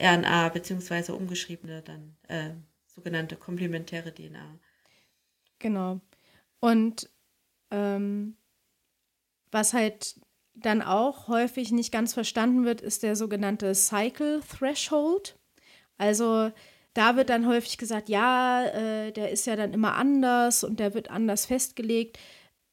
[0.01, 2.51] RNA beziehungsweise umgeschriebene dann äh,
[2.87, 4.59] sogenannte komplementäre DNA.
[5.59, 5.99] Genau.
[6.59, 7.09] Und
[7.71, 8.35] ähm,
[9.51, 10.15] was halt
[10.53, 15.37] dann auch häufig nicht ganz verstanden wird, ist der sogenannte Cycle Threshold.
[15.97, 16.51] Also
[16.93, 20.93] da wird dann häufig gesagt, ja, äh, der ist ja dann immer anders und der
[20.93, 22.17] wird anders festgelegt.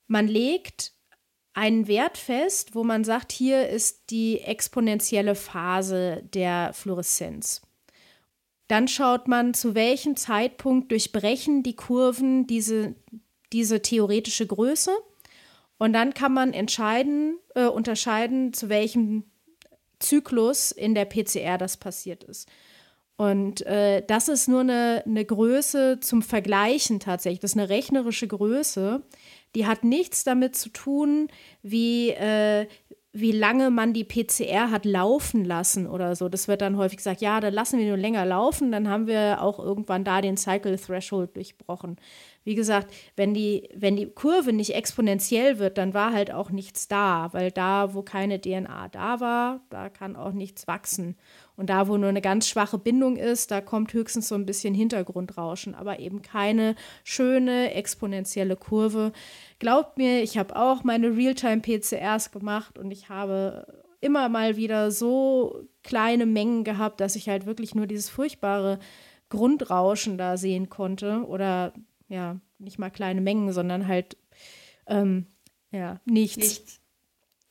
[0.09, 0.93] Man legt
[1.53, 7.63] einen Wert fest, wo man sagt, hier ist die exponentielle Phase der Fluoreszenz.
[8.69, 12.95] Dann schaut man, zu welchem Zeitpunkt durchbrechen die Kurven diese,
[13.53, 14.91] diese theoretische Größe
[15.79, 19.25] und dann kann man entscheiden, äh, unterscheiden, zu welchem
[19.99, 22.49] Zyklus in der PCR das passiert ist.
[23.17, 27.41] Und äh, das ist nur eine, eine Größe zum Vergleichen tatsächlich.
[27.41, 29.03] Das ist eine rechnerische Größe.
[29.55, 31.29] Die hat nichts damit zu tun,
[31.63, 32.67] wie, äh,
[33.13, 36.29] wie lange man die PCR hat laufen lassen oder so.
[36.29, 39.41] Das wird dann häufig gesagt, ja, dann lassen wir nur länger laufen, dann haben wir
[39.41, 41.97] auch irgendwann da den Cycle Threshold durchbrochen
[42.47, 46.87] wie gesagt, wenn die, wenn die Kurve nicht exponentiell wird, dann war halt auch nichts
[46.87, 51.17] da, weil da, wo keine DNA da war, da kann auch nichts wachsen.
[51.57, 54.75] Und da, wo nur eine ganz schwache Bindung ist, da kommt höchstens so ein bisschen
[54.75, 59.13] Hintergrundrauschen, aber eben keine schöne exponentielle Kurve.
[59.59, 63.67] Glaubt mir, ich habe auch meine Realtime-PCRs gemacht und ich habe
[64.01, 68.79] immer mal wieder so kleine Mengen gehabt, dass ich halt wirklich nur dieses furchtbare
[69.31, 71.73] Grundrauschen da sehen konnte oder
[72.09, 74.17] ja, nicht mal kleine Mengen, sondern halt,
[74.87, 75.27] ähm,
[75.71, 76.37] ja, nichts.
[76.37, 76.81] nichts.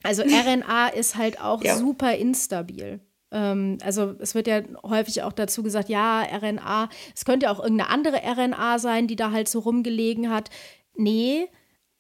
[0.04, 1.78] Also RNA ist halt auch ja.
[1.78, 3.00] super instabil.
[3.32, 7.90] Ähm, also es wird ja häufig auch dazu gesagt, ja, RNA, es könnte auch irgendeine
[7.90, 10.50] andere RNA sein, die da halt so rumgelegen hat.
[10.96, 11.50] Nee,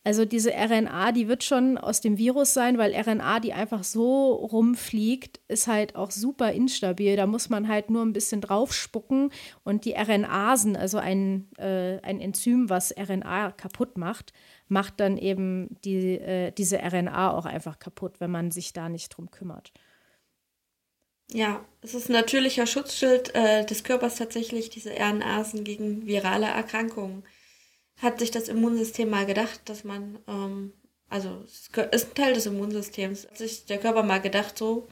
[0.05, 4.33] Also diese RNA, die wird schon aus dem Virus sein, weil RNA, die einfach so
[4.33, 7.15] rumfliegt, ist halt auch super instabil.
[7.15, 9.31] Da muss man halt nur ein bisschen draufspucken
[9.63, 14.31] und die RNasen, also ein, äh, ein Enzym, was RNA kaputt macht,
[14.67, 19.09] macht dann eben die, äh, diese RNA auch einfach kaputt, wenn man sich da nicht
[19.09, 19.73] drum kümmert.
[21.31, 27.23] Ja, es ist ein natürlicher Schutzschild äh, des Körpers tatsächlich, diese RNAsen gegen virale Erkrankungen
[28.01, 30.73] hat sich das Immunsystem mal gedacht, dass man, ähm,
[31.09, 34.87] also es ist ein Teil des Immunsystems, hat sich der Körper mal gedacht, so,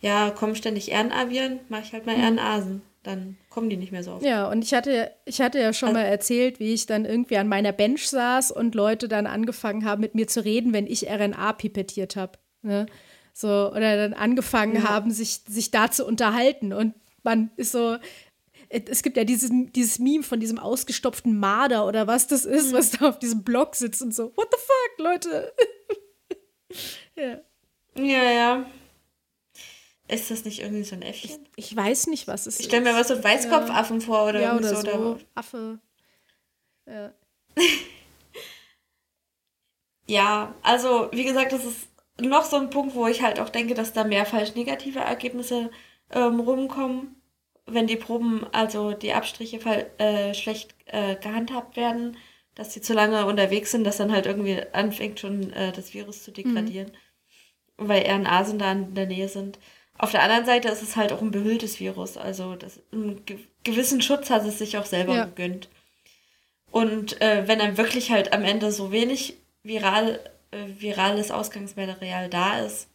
[0.00, 2.38] ja, kommen ständig RNA-Viren, mache ich halt mal mhm.
[2.38, 2.82] RNAsen.
[3.02, 4.24] Dann kommen die nicht mehr so oft.
[4.24, 7.38] Ja, und ich hatte, ich hatte ja schon also, mal erzählt, wie ich dann irgendwie
[7.38, 11.08] an meiner Bench saß und Leute dann angefangen haben, mit mir zu reden, wenn ich
[11.08, 12.38] RNA pipettiert habe.
[12.62, 12.86] Ne?
[13.32, 14.88] So, oder dann angefangen ja.
[14.88, 16.72] haben, sich, sich da zu unterhalten.
[16.72, 17.96] Und man ist so,
[18.70, 22.76] es gibt ja dieses, dieses Meme von diesem ausgestopften Marder oder was das ist, mhm.
[22.76, 25.52] was da auf diesem Block sitzt und so, what the fuck, Leute?
[27.16, 27.40] ja.
[27.96, 28.66] Ja, ja.
[30.06, 31.46] Ist das nicht irgendwie so ein Äffchen?
[31.56, 32.60] Ich, ich weiß nicht, was es ist.
[32.60, 34.06] Ich stelle mir was so ein Weißkopfaffen ja.
[34.06, 34.88] vor oder, ja, oder so.
[34.88, 35.78] Oder Affe.
[36.86, 37.12] Ja.
[40.06, 41.88] ja, also wie gesagt, das ist
[42.20, 45.70] noch so ein Punkt, wo ich halt auch denke, dass da mehr falsch negative Ergebnisse
[46.10, 47.17] ähm, rumkommen
[47.70, 49.58] wenn die Proben, also die Abstriche
[49.98, 52.16] äh, schlecht äh, gehandhabt werden,
[52.54, 56.24] dass sie zu lange unterwegs sind, dass dann halt irgendwie anfängt schon äh, das Virus
[56.24, 56.92] zu degradieren,
[57.78, 57.88] mhm.
[57.88, 59.58] weil RNA-Sind da in der Nähe sind.
[59.96, 63.38] Auf der anderen Seite ist es halt auch ein behülltes Virus, also das, einen ge
[63.64, 65.24] gewissen Schutz hat es sich auch selber ja.
[65.26, 65.68] gegönnt.
[66.70, 70.20] Und äh, wenn dann wirklich halt am Ende so wenig viral,
[70.52, 72.88] äh, virales Ausgangsmaterial da ist,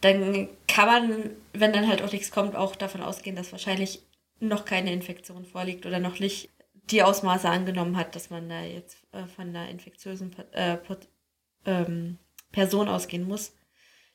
[0.00, 4.02] dann kann man, wenn dann halt auch nichts kommt, auch davon ausgehen, dass wahrscheinlich
[4.40, 6.50] noch keine Infektion vorliegt oder noch nicht
[6.90, 10.78] die Ausmaße angenommen hat, dass man da jetzt äh, von einer infektiösen äh,
[11.66, 12.18] ähm,
[12.52, 13.52] Person ausgehen muss.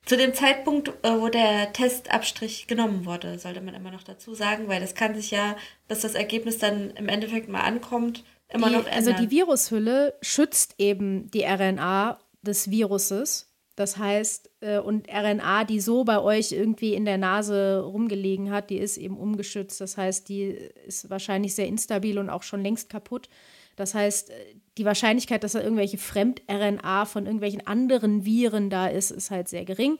[0.05, 4.67] Zu dem Zeitpunkt, äh, wo der Testabstrich genommen wurde, sollte man immer noch dazu sagen,
[4.67, 5.55] weil das kann sich ja,
[5.87, 8.95] bis das Ergebnis dann im Endeffekt mal ankommt, immer die, noch ändern.
[8.95, 15.79] Also die Virushülle schützt eben die RNA des Viruses das heißt, äh, und RNA, die
[15.79, 19.81] so bei euch irgendwie in der Nase rumgelegen hat, die ist eben umgeschützt.
[19.81, 20.55] Das heißt, die
[20.85, 23.29] ist wahrscheinlich sehr instabil und auch schon längst kaputt.
[23.75, 24.33] Das heißt, äh,
[24.77, 29.65] die Wahrscheinlichkeit, dass da irgendwelche Fremd-RNA von irgendwelchen anderen Viren da ist, ist halt sehr
[29.65, 29.97] gering.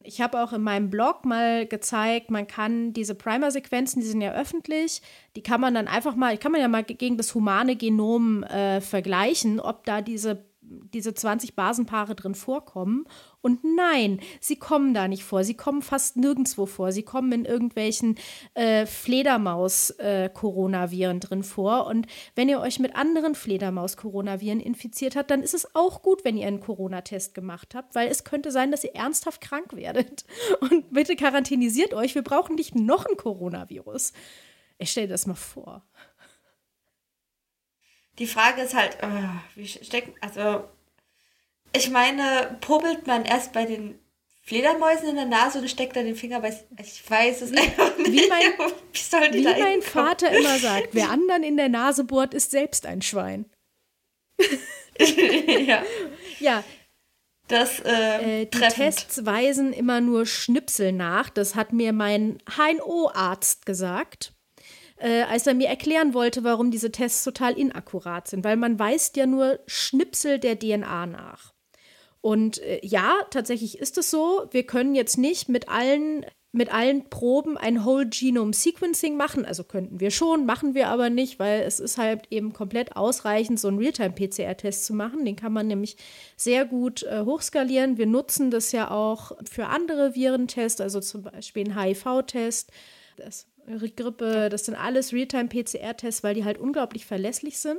[0.00, 4.32] Ich habe auch in meinem Blog mal gezeigt, man kann diese Primer-Sequenzen, die sind ja
[4.32, 5.02] öffentlich,
[5.34, 8.80] die kann man dann einfach mal, kann man ja mal gegen das humane Genom äh,
[8.80, 13.06] vergleichen, ob da diese diese 20 Basenpaare drin vorkommen.
[13.40, 15.44] Und nein, sie kommen da nicht vor.
[15.44, 16.92] Sie kommen fast nirgendwo vor.
[16.92, 18.16] Sie kommen in irgendwelchen
[18.54, 21.86] äh, Fledermaus-Coronaviren äh, drin vor.
[21.86, 26.36] Und wenn ihr euch mit anderen Fledermaus-Coronaviren infiziert habt, dann ist es auch gut, wenn
[26.36, 30.24] ihr einen Corona-Test gemacht habt, weil es könnte sein, dass ihr ernsthaft krank werdet.
[30.60, 32.14] Und bitte quarantänisiert euch.
[32.14, 34.12] Wir brauchen nicht noch ein Coronavirus.
[34.78, 35.82] Ich stelle das mal vor.
[38.18, 39.06] Die Frage ist halt, oh,
[39.54, 40.64] wie steckt, also
[41.72, 43.98] ich meine, pubbelt man erst bei den
[44.42, 46.58] Fledermäusen in der Nase und steckt dann den Finger bei.
[46.80, 48.12] Ich weiß es einfach nicht.
[48.12, 52.50] Wie mein, wie, wie mein Vater immer sagt: Wer anderen in der Nase bohrt, ist
[52.50, 53.44] selbst ein Schwein.
[54.98, 55.82] ja.
[56.40, 56.64] Ja.
[57.48, 58.74] Das, äh, äh, die treffend.
[58.74, 61.28] Tests weisen immer nur Schnipsel nach.
[61.28, 64.32] Das hat mir mein HNO-Arzt gesagt
[65.00, 69.16] äh, als er mir erklären wollte, warum diese Tests total inakkurat sind, weil man weist
[69.16, 71.52] ja nur Schnipsel der DNA nach.
[72.20, 74.48] Und äh, ja, tatsächlich ist es so.
[74.50, 79.44] Wir können jetzt nicht mit allen mit allen Proben ein Whole Genome Sequencing machen.
[79.44, 83.60] Also könnten wir schon, machen wir aber nicht, weil es ist halt eben komplett ausreichend,
[83.60, 85.26] so einen Realtime-PCR-Test zu machen.
[85.26, 85.96] Den kann man nämlich
[86.36, 87.98] sehr gut äh, hochskalieren.
[87.98, 92.72] Wir nutzen das ja auch für andere Virentests, also zum Beispiel einen HIV-Test.
[93.16, 93.46] Das
[93.96, 97.78] Grippe, das sind alles Realtime-PCR-Tests, weil die halt unglaublich verlässlich sind.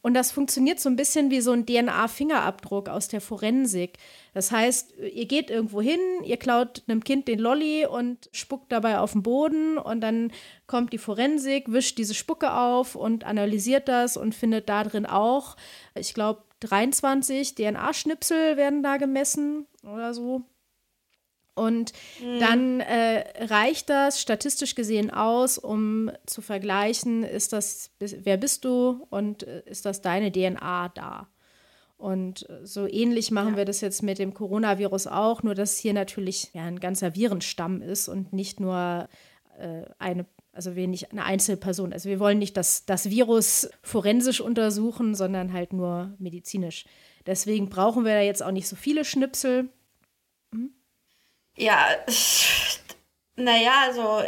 [0.00, 3.98] Und das funktioniert so ein bisschen wie so ein DNA-Fingerabdruck aus der Forensik.
[4.32, 9.00] Das heißt, ihr geht irgendwo hin, ihr klaut einem Kind den Lolly und spuckt dabei
[9.00, 10.30] auf den Boden und dann
[10.68, 15.56] kommt die Forensik, wischt diese Spucke auf und analysiert das und findet da drin auch,
[15.96, 20.42] ich glaube, 23 DNA-Schnipsel werden da gemessen oder so.
[21.58, 21.92] Und
[22.22, 22.40] mhm.
[22.40, 29.06] dann äh, reicht das statistisch gesehen aus, um zu vergleichen, ist das, wer bist du
[29.10, 31.28] und äh, ist das deine DNA da?
[31.96, 33.56] Und so ähnlich machen ja.
[33.56, 37.82] wir das jetzt mit dem Coronavirus auch, nur dass hier natürlich ja, ein ganzer Virenstamm
[37.82, 39.08] ist und nicht nur
[39.58, 41.92] äh, eine Also wir nicht eine Einzelperson.
[41.92, 46.84] Also wir wollen nicht das, das Virus forensisch untersuchen, sondern halt nur medizinisch.
[47.26, 49.68] Deswegen brauchen wir da jetzt auch nicht so viele Schnipsel.
[51.58, 51.88] Ja,
[53.36, 54.22] naja, also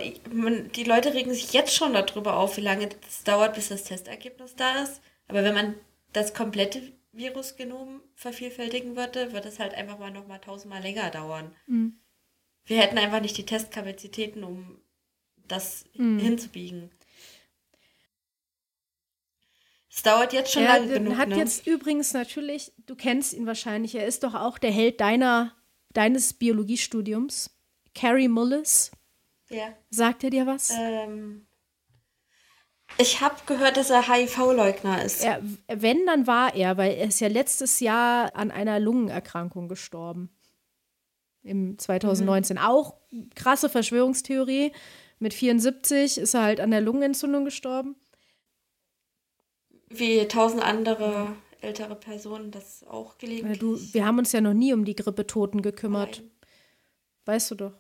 [0.75, 4.57] die Leute regen sich jetzt schon darüber auf, wie lange es dauert, bis das Testergebnis
[4.57, 5.01] da ist.
[5.29, 5.75] Aber wenn man
[6.13, 11.55] das komplette Virusgenom vervielfältigen würde, wird es halt einfach mal nochmal tausendmal länger dauern.
[11.67, 11.99] Mhm.
[12.65, 14.81] Wir hätten einfach nicht die Testkapazitäten, um
[15.49, 16.19] das mhm.
[16.19, 16.91] hinzubiegen.
[19.93, 21.17] Es dauert jetzt schon er lange genug.
[21.17, 21.37] hat ne?
[21.37, 25.53] jetzt übrigens natürlich, du kennst ihn wahrscheinlich, er ist doch auch der Held deiner,
[25.93, 27.51] deines Biologiestudiums.
[27.95, 28.91] Carrie Mullis.
[29.49, 29.75] Ja.
[29.91, 30.71] Sagt er dir was?
[30.71, 31.47] Ähm,
[32.99, 35.25] ich habe gehört, dass er HIV-Leugner ist.
[35.25, 40.31] Er, wenn, dann war er, weil er ist ja letztes Jahr an einer Lungenerkrankung gestorben.
[41.43, 42.57] Im 2019.
[42.57, 42.63] Mhm.
[42.63, 42.95] Auch
[43.35, 44.73] krasse Verschwörungstheorie.
[45.19, 47.97] Mit 74 ist er halt an der Lungenentzündung gestorben.
[49.89, 53.59] Wie tausend andere ältere Personen das auch gelegentlich.
[53.59, 56.19] Du, wir haben uns ja noch nie um die Grippetoten gekümmert.
[56.19, 56.31] Nein.
[57.27, 57.73] Weißt du doch.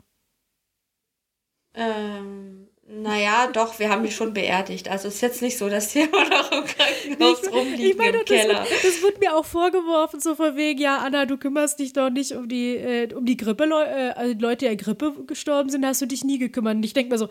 [1.74, 4.88] Ähm, naja, doch, wir haben die schon beerdigt.
[4.88, 7.96] Also es ist jetzt nicht so, dass die immer noch im Krankenhaus ich, rumliegen ich
[7.96, 8.64] meine, im das Keller.
[8.68, 12.10] Wird, das wird mir auch vorgeworfen, so von wegen, ja, Anna, du kümmerst dich doch
[12.10, 15.86] nicht um die, äh, um die Grippe, äh, also Leute, die an Grippe gestorben sind,
[15.86, 16.76] hast du dich nie gekümmert.
[16.76, 17.28] Und ich denke mir so,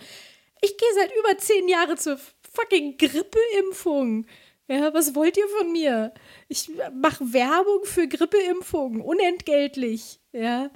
[0.62, 2.18] ich gehe seit über zehn Jahren zur
[2.54, 4.26] fucking Grippeimpfung.
[4.70, 6.14] Ja, was wollt ihr von mir?
[6.48, 10.20] Ich mache Werbung für Grippeimpfungen, unentgeltlich.
[10.32, 10.70] Ja,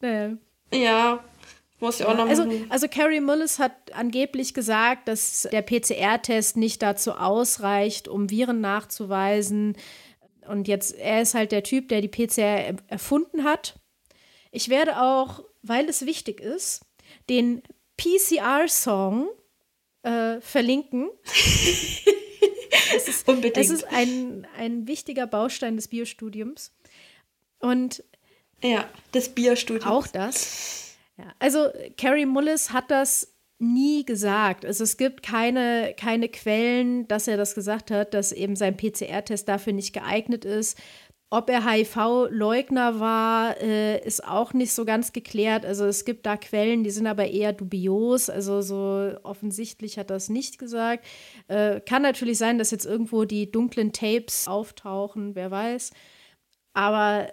[0.00, 0.36] naja.
[0.72, 1.24] Ja,
[1.78, 6.82] muss ich auch noch also, also Carrie Mullis hat angeblich gesagt, dass der PCR-Test nicht
[6.82, 9.76] dazu ausreicht, um Viren nachzuweisen.
[10.48, 13.78] Und jetzt, er ist halt der Typ, der die PCR erfunden hat.
[14.50, 16.84] Ich werde auch, weil es wichtig ist,
[17.30, 17.62] den
[17.96, 19.28] PCR-Song
[20.02, 21.10] äh, verlinken.
[22.96, 23.56] es ist, Unbedingt.
[23.56, 26.72] Es ist ein, ein wichtiger Baustein des Biostudiums.
[27.58, 28.02] Und
[28.62, 29.86] ja, des Bierstudiums.
[29.86, 30.96] Auch das.
[31.18, 34.66] Ja, also Carrie Mullis hat das nie gesagt.
[34.66, 39.48] Also es gibt keine, keine Quellen, dass er das gesagt hat, dass eben sein PCR-Test
[39.48, 40.78] dafür nicht geeignet ist.
[41.28, 45.66] Ob er HIV-Leugner war, äh, ist auch nicht so ganz geklärt.
[45.66, 48.30] Also es gibt da Quellen, die sind aber eher dubios.
[48.30, 51.04] Also so offensichtlich hat er das nicht gesagt.
[51.48, 55.90] Äh, kann natürlich sein, dass jetzt irgendwo die dunklen Tapes auftauchen, wer weiß.
[56.74, 57.28] Aber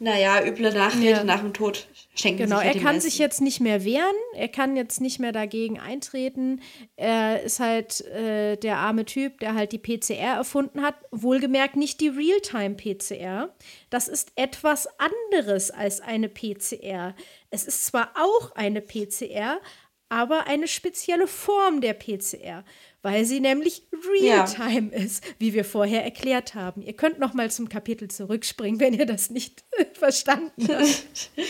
[0.00, 1.24] naja, üble Nachrede ja.
[1.24, 4.76] nach dem Tod schenken Genau, sich er kann sich jetzt nicht mehr wehren, er kann
[4.76, 6.60] jetzt nicht mehr dagegen eintreten.
[6.94, 10.94] Er ist halt äh, der arme Typ, der halt die PCR erfunden hat.
[11.10, 13.52] Wohlgemerkt nicht die Realtime-PCR.
[13.90, 17.14] Das ist etwas anderes als eine PCR.
[17.50, 19.60] Es ist zwar auch eine PCR,
[20.08, 22.64] aber eine spezielle Form der PCR
[23.02, 25.04] weil sie nämlich Realtime ja.
[25.04, 26.82] ist, wie wir vorher erklärt haben.
[26.82, 31.30] Ihr könnt noch mal zum Kapitel zurückspringen, wenn ihr das nicht verstanden habt.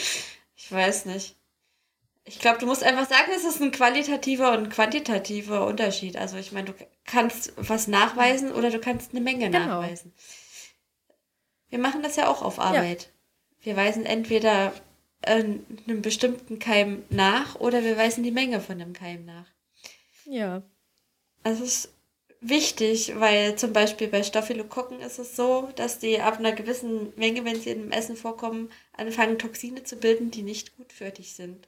[0.60, 1.36] Ich weiß nicht.
[2.24, 6.18] Ich glaube, du musst einfach sagen, es ist ein qualitativer und quantitativer Unterschied.
[6.18, 6.74] Also ich meine, du
[7.06, 9.80] kannst was nachweisen oder du kannst eine Menge genau.
[9.80, 10.12] nachweisen.
[11.70, 13.04] Wir machen das ja auch auf Arbeit.
[13.04, 13.08] Ja.
[13.64, 14.74] Wir weisen entweder
[15.22, 19.46] äh, einem bestimmten Keim nach oder wir weisen die Menge von einem Keim nach.
[20.24, 20.62] Ja.
[21.42, 21.92] Es ist
[22.40, 27.44] wichtig, weil zum Beispiel bei Staphylokokken ist es so, dass die ab einer gewissen Menge,
[27.44, 31.66] wenn sie im Essen vorkommen, anfangen Toxine zu bilden, die nicht gut für dich sind.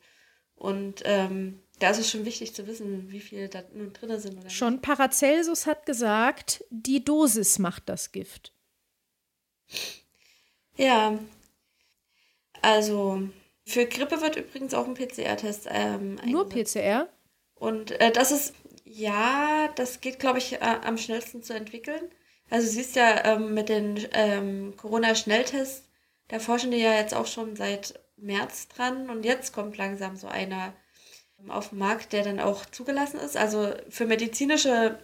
[0.54, 4.38] Und ähm, da ist es schon wichtig zu wissen, wie viel da nun drin sind.
[4.38, 4.82] Oder schon nicht.
[4.82, 8.52] Paracelsus hat gesagt, die Dosis macht das Gift.
[10.76, 11.18] Ja,
[12.60, 13.22] also
[13.66, 17.08] für Grippe wird übrigens auch ein PCR-Test ähm, Nur PCR?
[17.54, 22.10] Und äh, das ist ja, das geht, glaube ich, äh, am schnellsten zu entwickeln.
[22.48, 25.88] Also du siehst ja ähm, mit den ähm, Corona-Schnelltests,
[26.28, 30.26] da forschen die ja jetzt auch schon seit März dran und jetzt kommt langsam so
[30.26, 30.74] einer
[31.38, 33.36] ähm, auf den Markt, der dann auch zugelassen ist.
[33.36, 34.98] Also für medizinische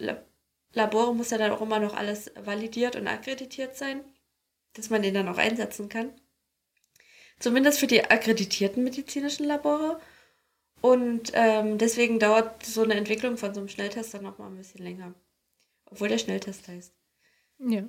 [0.73, 4.05] Labore muss ja dann auch immer noch alles validiert und akkreditiert sein,
[4.75, 6.13] dass man den dann auch einsetzen kann.
[7.39, 10.01] Zumindest für die akkreditierten medizinischen Labore.
[10.81, 14.83] Und ähm, deswegen dauert so eine Entwicklung von so einem Schnelltest dann nochmal ein bisschen
[14.83, 15.15] länger.
[15.91, 16.93] Obwohl der Schnelltest heißt.
[17.59, 17.85] Ja.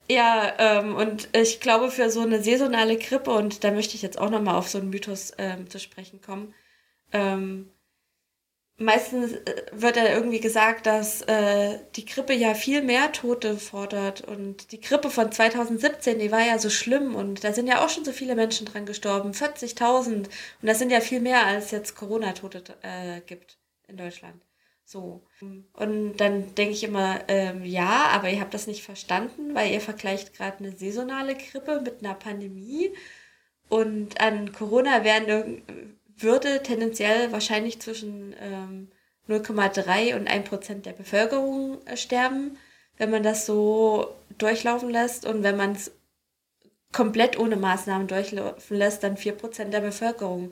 [0.10, 4.18] ja, ähm, und ich glaube, für so eine saisonale Grippe, und da möchte ich jetzt
[4.18, 6.54] auch nochmal auf so einen Mythos ähm, zu sprechen kommen,
[7.12, 7.72] ähm,
[8.78, 14.22] meistens äh, wird ja irgendwie gesagt, dass äh, die Grippe ja viel mehr Tote fordert.
[14.22, 17.90] Und die Grippe von 2017, die war ja so schlimm und da sind ja auch
[17.90, 19.32] schon so viele Menschen dran gestorben.
[19.32, 20.16] 40.000.
[20.16, 20.30] Und
[20.62, 23.58] das sind ja viel mehr, als jetzt Corona-Tote äh, gibt
[23.88, 24.42] in Deutschland.
[24.84, 25.24] So.
[25.74, 29.82] Und dann denke ich immer, ähm, ja, aber ihr habt das nicht verstanden, weil ihr
[29.82, 32.92] vergleicht gerade eine saisonale Grippe mit einer Pandemie.
[33.68, 38.92] Und an Corona werden würde tendenziell wahrscheinlich zwischen ähm,
[39.28, 42.58] 0,3 und 1 Prozent der Bevölkerung äh, sterben,
[42.98, 45.26] wenn man das so durchlaufen lässt.
[45.26, 45.92] Und wenn man es
[46.92, 50.52] komplett ohne Maßnahmen durchlaufen lässt, dann 4 Prozent der Bevölkerung.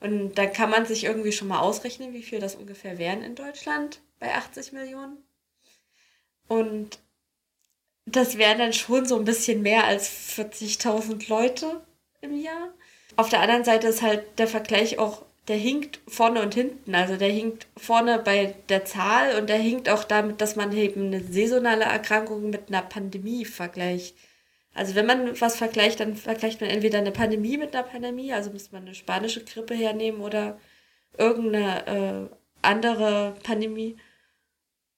[0.00, 3.34] Und dann kann man sich irgendwie schon mal ausrechnen, wie viel das ungefähr wären in
[3.34, 5.18] Deutschland bei 80 Millionen.
[6.48, 6.98] Und
[8.06, 11.80] das wären dann schon so ein bisschen mehr als 40.000 Leute
[12.20, 12.68] im Jahr.
[13.16, 16.94] Auf der anderen Seite ist halt der Vergleich auch, der hinkt vorne und hinten.
[16.94, 21.06] Also der hinkt vorne bei der Zahl und der hinkt auch damit, dass man eben
[21.06, 24.16] eine saisonale Erkrankung mit einer Pandemie vergleicht.
[24.74, 28.50] Also wenn man was vergleicht, dann vergleicht man entweder eine Pandemie mit einer Pandemie, also
[28.50, 30.58] müsste man eine spanische Grippe hernehmen oder
[31.16, 33.96] irgendeine äh, andere Pandemie.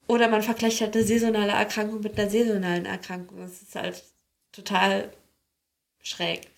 [0.09, 3.41] Oder man vergleicht halt eine saisonale Erkrankung mit einer saisonalen Erkrankung.
[3.41, 4.03] Das ist halt
[4.53, 5.11] total
[6.03, 6.49] schräg.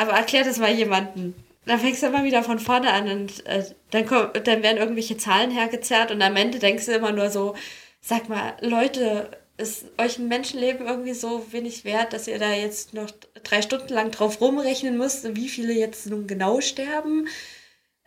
[0.00, 1.34] Aber erklär das mal jemandem.
[1.66, 5.18] Dann fängst du immer wieder von vorne an und äh, dann, kommt, dann werden irgendwelche
[5.18, 7.54] Zahlen hergezerrt und am Ende denkst du immer nur so,
[8.00, 12.94] sag mal, Leute, ist euch ein Menschenleben irgendwie so wenig wert, dass ihr da jetzt
[12.94, 13.10] noch
[13.44, 17.28] drei Stunden lang drauf rumrechnen müsst, wie viele jetzt nun genau sterben?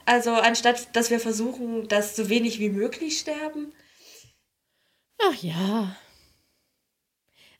[0.05, 3.71] Also anstatt, dass wir versuchen, dass so wenig wie möglich sterben.
[5.21, 5.95] Ach ja.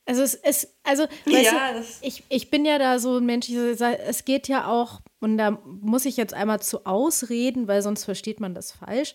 [0.06, 4.24] Also es ist, also ja, du, ich, ich bin ja da so ein Mensch, es
[4.24, 8.54] geht ja auch, und da muss ich jetzt einmal zu ausreden, weil sonst versteht man
[8.54, 9.14] das falsch.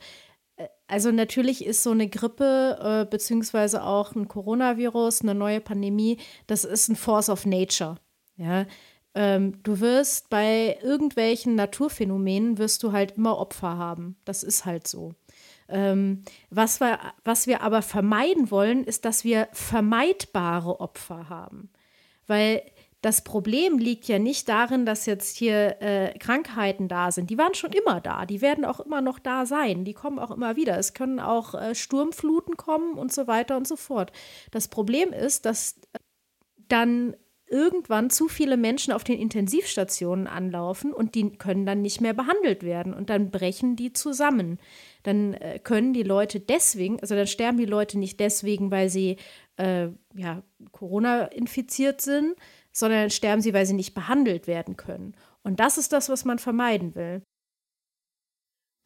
[0.55, 6.17] Äh, also natürlich ist so eine Grippe äh, beziehungsweise auch ein Coronavirus, eine neue Pandemie,
[6.47, 7.97] das ist ein Force of Nature.
[8.37, 8.65] Ja,
[9.13, 14.15] ähm, du wirst bei irgendwelchen Naturphänomenen wirst du halt immer Opfer haben.
[14.25, 15.13] Das ist halt so.
[15.70, 21.70] Ähm, was, wir, was wir aber vermeiden wollen, ist, dass wir vermeidbare Opfer haben.
[22.28, 22.61] Weil
[23.01, 27.30] das Problem liegt ja nicht darin, dass jetzt hier äh, Krankheiten da sind.
[27.30, 28.26] Die waren schon immer da.
[28.26, 29.86] Die werden auch immer noch da sein.
[29.86, 30.78] Die kommen auch immer wieder.
[30.78, 34.11] Es können auch äh, Sturmfluten kommen und so weiter und so fort.
[34.51, 35.80] Das Problem ist, dass
[36.67, 37.15] dann
[37.50, 42.64] irgendwann zu viele Menschen auf den Intensivstationen anlaufen und die können dann nicht mehr behandelt
[42.64, 44.60] werden und dann brechen die zusammen
[45.04, 49.18] dann äh, können die Leute deswegen, also dann sterben die Leute nicht deswegen, weil sie
[49.58, 52.36] äh, ja, Corona infiziert sind,
[52.72, 55.16] sondern dann sterben sie, weil sie nicht behandelt werden können.
[55.43, 57.22] Und das ist das, was man vermeiden will.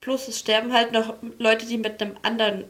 [0.02, 2.66] Plus es sterben halt noch Leute, die mit einem anderen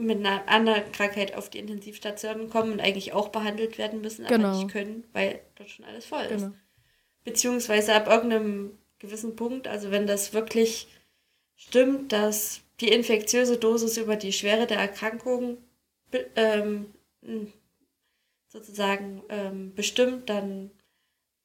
[0.00, 4.36] mit einer anderen Krankheit auf die Intensivstation kommen und eigentlich auch behandelt werden müssen, aber
[4.36, 4.56] genau.
[4.56, 6.42] nicht können, weil dort schon alles voll ist.
[6.42, 6.54] Genau.
[7.24, 10.88] Beziehungsweise ab irgendeinem gewissen Punkt, also wenn das wirklich
[11.56, 15.58] stimmt, dass die infektiöse Dosis über die Schwere der Erkrankung
[16.34, 16.86] ähm,
[18.48, 20.70] sozusagen ähm, bestimmt, dann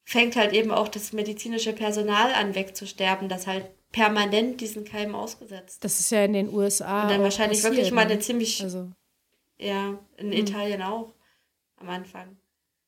[0.04, 5.82] fängt halt eben auch das medizinische Personal an wegzusterben, das halt permanent diesen Keim ausgesetzt.
[5.84, 7.02] Das ist ja in den USA.
[7.02, 8.20] Und dann wahrscheinlich passiert, wirklich mal eine ne?
[8.20, 8.62] ziemlich.
[8.62, 8.90] Also.
[9.58, 10.38] Ja, in hm.
[10.38, 11.12] Italien auch
[11.76, 12.36] am Anfang.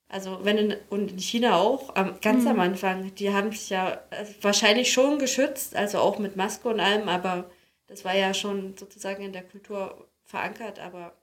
[0.09, 2.49] Also wenn in, und in China auch, ganz hm.
[2.49, 6.80] am Anfang, die haben sich ja äh, wahrscheinlich schon geschützt, also auch mit Maske und
[6.80, 7.51] allem, aber
[7.88, 11.14] das war ja schon sozusagen in der Kultur verankert, aber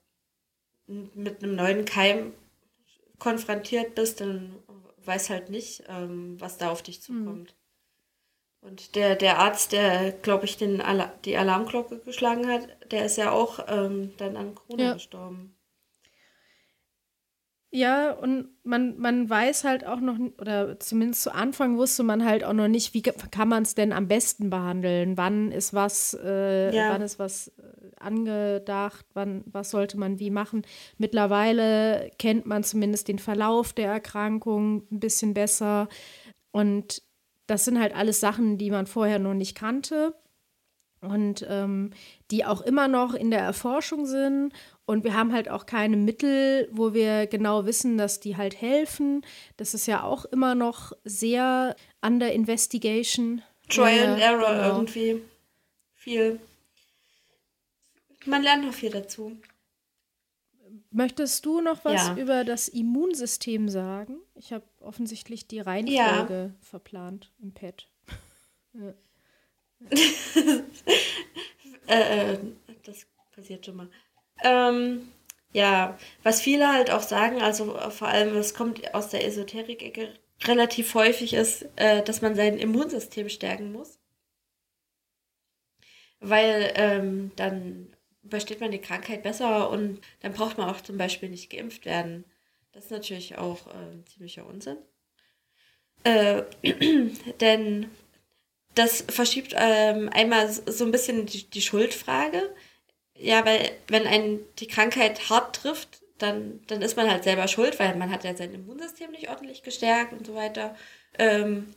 [0.86, 2.32] mit einem neuen Keim
[3.18, 4.54] konfrontiert bist, dann
[5.04, 7.55] weiß halt nicht, ähm, was da auf dich zukommt.
[8.66, 13.16] Und der, der Arzt, der, glaube ich, den Ala die Alarmglocke geschlagen hat, der ist
[13.16, 14.92] ja auch ähm, dann an Corona ja.
[14.94, 15.56] gestorben.
[17.70, 22.42] Ja, und man, man weiß halt auch noch, oder zumindest zu Anfang wusste man halt
[22.42, 25.16] auch noch nicht, wie kann man es denn am besten behandeln?
[25.16, 26.90] Wann ist was, äh, ja.
[26.90, 30.62] wann ist was äh, angedacht, wann, was sollte man wie machen?
[30.98, 35.88] Mittlerweile kennt man zumindest den Verlauf der Erkrankung ein bisschen besser.
[36.50, 37.02] Und
[37.46, 40.14] das sind halt alles Sachen, die man vorher noch nicht kannte
[41.00, 41.90] und ähm,
[42.30, 44.52] die auch immer noch in der Erforschung sind
[44.86, 49.26] und wir haben halt auch keine Mittel, wo wir genau wissen, dass die halt helfen.
[49.56, 53.42] Das ist ja auch immer noch sehr under investigation.
[53.68, 54.76] Trial and Error genau.
[54.76, 55.22] irgendwie.
[55.94, 56.38] Viel.
[58.26, 59.36] Man lernt noch viel dazu.
[60.92, 62.16] Möchtest du noch was ja.
[62.16, 64.18] über das Immunsystem sagen?
[64.36, 66.54] Ich habe offensichtlich die Reihenfolge ja.
[66.60, 67.88] verplant im Pad.
[68.74, 68.94] ja.
[71.88, 72.38] Äh, äh,
[72.82, 73.88] das passiert schon mal.
[74.42, 75.06] Ähm,
[75.52, 80.12] ja, was viele halt auch sagen, also vor allem, das kommt aus der Esoterik-Ecke
[80.44, 83.98] relativ häufig ist, äh, dass man sein Immunsystem stärken muss.
[86.20, 91.28] Weil ähm, dann übersteht man die Krankheit besser und dann braucht man auch zum Beispiel
[91.28, 92.24] nicht geimpft werden.
[92.76, 94.76] Das ist natürlich auch äh, ziemlicher Unsinn.
[96.04, 96.42] Äh,
[97.40, 97.90] denn
[98.74, 102.54] das verschiebt ähm, einmal so ein bisschen die, die, Schuldfrage.
[103.16, 107.80] Ja, weil wenn einen die Krankheit hart trifft, dann, dann ist man halt selber schuld,
[107.80, 110.76] weil man hat ja sein Immunsystem nicht ordentlich gestärkt und so weiter.
[111.18, 111.72] Ähm,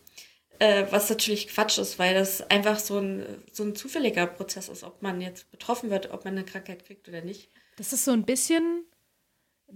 [0.59, 4.83] äh, was natürlich Quatsch ist, weil das einfach so ein, so ein zufälliger Prozess ist,
[4.83, 7.47] ob man jetzt betroffen wird, ob man eine Krankheit kriegt oder nicht.
[7.77, 8.83] Das ist so ein bisschen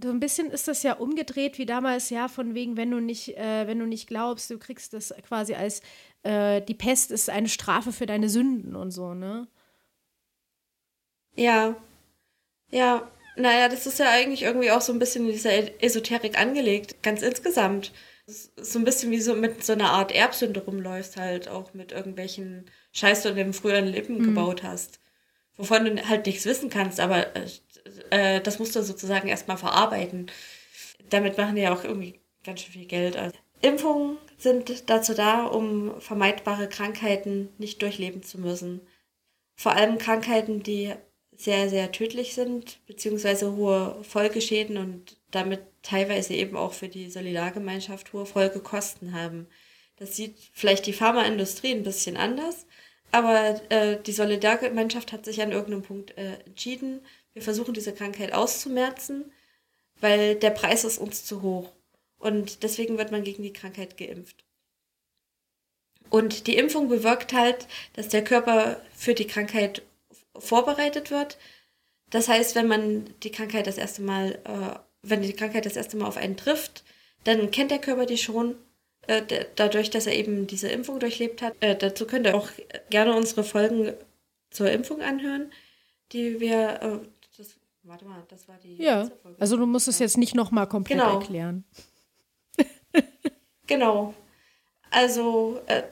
[0.02, 3.36] so ein bisschen ist das ja umgedreht wie damals, ja, von wegen, wenn du nicht,
[3.36, 5.82] äh, wenn du nicht glaubst, du kriegst das quasi als
[6.22, 9.48] äh, die Pest ist eine Strafe für deine Sünden und so, ne?
[11.36, 11.76] Ja.
[12.70, 17.02] Ja, naja, das ist ja eigentlich irgendwie auch so ein bisschen in dieser Esoterik angelegt,
[17.02, 17.92] ganz insgesamt.
[18.26, 22.70] So ein bisschen wie so mit so einer Art Erbsünde rumläufst, halt auch mit irgendwelchen
[22.92, 24.24] Scheiß, du in dem früheren Leben mhm.
[24.24, 25.00] gebaut hast.
[25.56, 27.46] Wovon du halt nichts wissen kannst, aber äh,
[28.10, 30.30] äh, das musst du sozusagen erstmal verarbeiten.
[31.10, 33.16] Damit machen die ja auch irgendwie ganz schön viel Geld.
[33.16, 38.80] Also, Impfungen sind dazu da, um vermeidbare Krankheiten nicht durchleben zu müssen.
[39.54, 40.92] Vor allem Krankheiten, die
[41.36, 48.12] sehr, sehr tödlich sind, beziehungsweise hohe Folgeschäden und damit teilweise eben auch für die Solidargemeinschaft
[48.12, 49.48] hohe Folgekosten haben.
[49.96, 52.66] Das sieht vielleicht die Pharmaindustrie ein bisschen anders,
[53.14, 57.00] aber äh, die Solidargemeinschaft hat sich an irgendeinem Punkt äh, entschieden,
[57.32, 59.30] wir versuchen diese Krankheit auszumerzen,
[60.00, 61.70] weil der Preis ist uns zu hoch.
[62.18, 64.44] Und deswegen wird man gegen die Krankheit geimpft.
[66.10, 69.82] Und die Impfung bewirkt halt, dass der Körper für die Krankheit
[70.36, 71.38] vorbereitet wird.
[72.10, 75.96] Das heißt, wenn man die Krankheit das erste Mal, äh, wenn die Krankheit das erste
[75.96, 76.82] Mal auf einen trifft,
[77.22, 78.56] dann kennt der Körper die schon,
[79.06, 81.54] äh, dadurch, dass er eben diese Impfung durchlebt hat.
[81.60, 82.48] Äh, dazu könnt ihr auch
[82.90, 83.92] gerne unsere Folgen
[84.50, 85.52] zur Impfung anhören,
[86.12, 87.08] die wir, äh,
[87.86, 88.76] Warte mal, das war die.
[88.82, 91.18] Ja, also du musst es jetzt nicht nochmal komplett genau.
[91.18, 91.64] erklären.
[93.66, 94.14] genau.
[94.90, 95.82] Also, äh,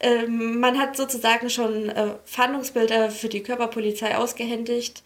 [0.00, 1.92] äh, man hat sozusagen schon
[2.24, 5.02] Fahndungsbilder für die Körperpolizei ausgehändigt.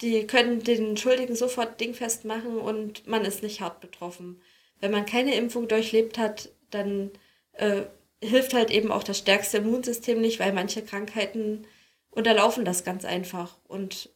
[0.00, 4.40] Die können den Schuldigen sofort dingfest machen und man ist nicht hart betroffen.
[4.80, 7.10] Wenn man keine Impfung durchlebt hat, dann
[7.52, 7.82] äh,
[8.22, 11.66] hilft halt eben auch das stärkste Immunsystem nicht, weil manche Krankheiten
[12.10, 13.58] unterlaufen das ganz einfach.
[13.66, 14.10] Und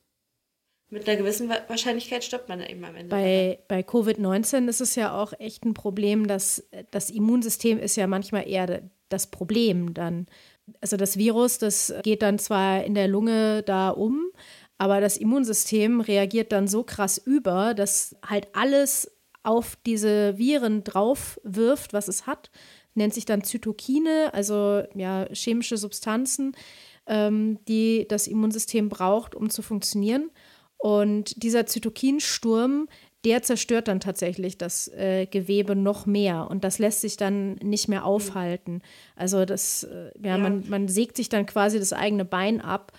[0.90, 3.08] mit einer gewissen Wahrscheinlichkeit stirbt man eben am Ende.
[3.08, 8.06] Bei, bei Covid-19 ist es ja auch echt ein Problem, dass das Immunsystem ist ja
[8.06, 10.26] manchmal eher das Problem dann.
[10.80, 14.30] Also das Virus, das geht dann zwar in der Lunge da um,
[14.78, 19.13] aber das Immunsystem reagiert dann so krass über, dass halt alles
[19.44, 22.50] auf diese Viren drauf wirft, was es hat.
[22.94, 26.56] Nennt sich dann Zytokine, also ja, chemische Substanzen,
[27.06, 30.30] ähm, die das Immunsystem braucht, um zu funktionieren.
[30.78, 32.88] Und dieser Zytokinsturm,
[33.24, 37.88] der zerstört dann tatsächlich das äh, Gewebe noch mehr und das lässt sich dann nicht
[37.88, 38.82] mehr aufhalten.
[39.16, 42.92] Also das, äh, ja, ja, Man, man sägt sich dann quasi das eigene Bein ab.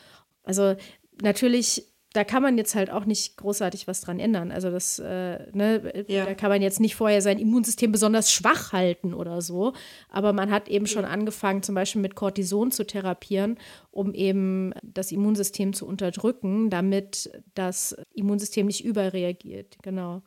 [0.43, 0.76] Also
[1.22, 1.86] natürlich
[2.16, 4.51] da kann man jetzt halt auch nicht großartig was dran ändern.
[4.51, 6.26] Also das, äh, ne, ja.
[6.26, 9.74] da kann man jetzt nicht vorher sein Immunsystem besonders schwach halten oder so.
[10.09, 13.59] Aber man hat eben schon angefangen, zum Beispiel mit Cortison zu therapieren,
[13.91, 19.76] um eben das Immunsystem zu unterdrücken, damit das Immunsystem nicht überreagiert.
[19.84, 20.22] Genau.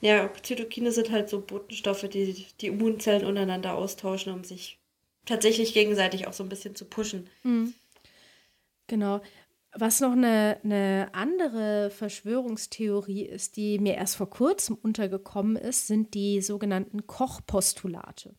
[0.00, 4.78] Ja, Zytokine sind halt so Botenstoffe, die die Immunzellen untereinander austauschen, um sich
[5.26, 7.28] tatsächlich gegenseitig auch so ein bisschen zu pushen.
[7.42, 7.74] Mhm.
[8.86, 9.20] Genau.
[9.74, 16.14] Was noch eine, eine andere Verschwörungstheorie ist, die mir erst vor kurzem untergekommen ist, sind
[16.14, 18.34] die sogenannten Koch-Postulate.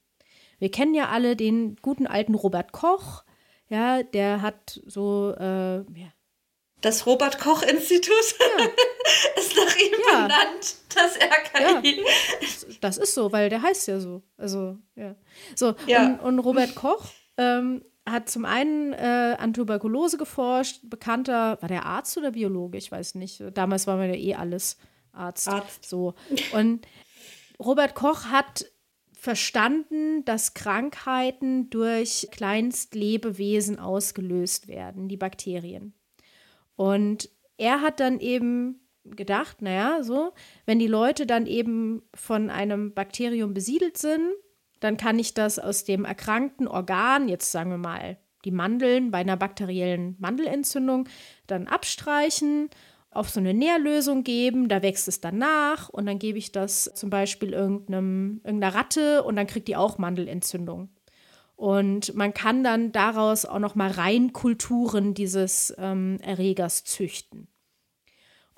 [0.57, 3.23] Wir kennen ja alle den guten alten Robert Koch.
[3.69, 6.13] Ja, der hat so, äh, ja.
[6.81, 8.65] Das Robert-Koch-Institut ja.
[9.37, 10.21] ist nach ihm ja.
[10.21, 12.01] benannt, das RKI.
[12.01, 12.77] Ja.
[12.79, 14.23] Das ist so, weil der heißt ja so.
[14.37, 15.15] Also, ja.
[15.55, 17.05] So, Und, und Robert Koch
[17.37, 22.77] ähm, hat zum einen äh, an Tuberkulose geforscht, bekannter, war der Arzt oder Biologe?
[22.77, 23.43] Ich weiß nicht.
[23.53, 24.77] Damals war man ja eh alles
[25.11, 25.47] Arzt.
[25.47, 25.85] Arzt.
[25.87, 26.13] So.
[26.53, 26.87] Und
[27.59, 28.65] Robert Koch hat
[29.13, 35.93] verstanden, dass Krankheiten durch Kleinstlebewesen ausgelöst werden, die Bakterien.
[36.75, 40.33] Und er hat dann eben gedacht, naja, so,
[40.65, 44.31] wenn die Leute dann eben von einem Bakterium besiedelt sind,
[44.79, 49.19] dann kann ich das aus dem erkrankten Organ, jetzt sagen wir mal die Mandeln bei
[49.19, 51.07] einer bakteriellen Mandelentzündung
[51.47, 52.69] dann abstreichen,
[53.11, 56.91] auf so eine Nährlösung geben, da wächst es dann nach und dann gebe ich das
[56.93, 60.89] zum Beispiel irgendeinem, irgendeiner Ratte und dann kriegt die auch Mandelentzündung.
[61.55, 67.49] Und man kann dann daraus auch noch mal Reinkulturen dieses ähm, Erregers züchten.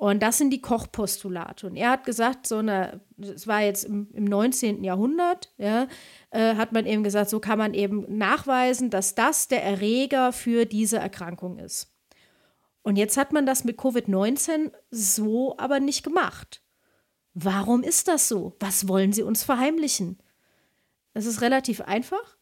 [0.02, 1.68] Und das sind die Kochpostulate.
[1.68, 4.84] Und er hat gesagt, so eine, das war jetzt im, im 19.
[4.84, 5.88] Jahrhundert, ja,
[6.32, 10.66] äh, hat man eben gesagt, so kann man eben nachweisen, dass das der Erreger für
[10.66, 11.94] diese Erkrankung ist.
[12.82, 16.64] Und jetzt hat man das mit Covid-19 so aber nicht gemacht.
[17.36, 18.56] Warum ist das so?
[18.60, 20.18] Was wollen Sie uns verheimlichen?
[21.14, 22.38] Es ist relativ einfach.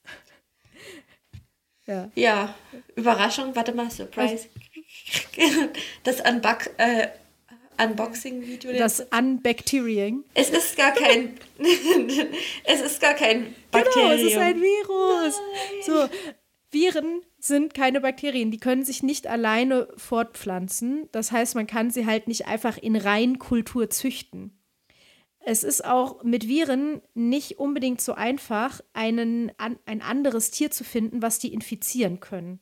[1.87, 2.09] ja.
[2.15, 2.55] ja,
[2.95, 4.47] Überraschung, warte mal, Surprise.
[6.03, 7.07] Das Unbox, äh,
[7.79, 8.73] Unboxing-Video.
[8.73, 10.23] Das Unbacteriing.
[10.33, 11.37] Es ist gar kein.
[12.65, 14.11] es ist gar kein Bakterium.
[14.11, 15.35] Genau, es ist ein Virus.
[15.37, 15.83] Nein.
[15.85, 16.15] So,
[16.71, 21.09] Viren sind keine Bakterien, die können sich nicht alleine fortpflanzen.
[21.11, 24.55] Das heißt, man kann sie halt nicht einfach in Reinkultur züchten.
[25.39, 30.83] Es ist auch mit Viren nicht unbedingt so einfach, einen, an, ein anderes Tier zu
[30.83, 32.59] finden, was die infizieren können.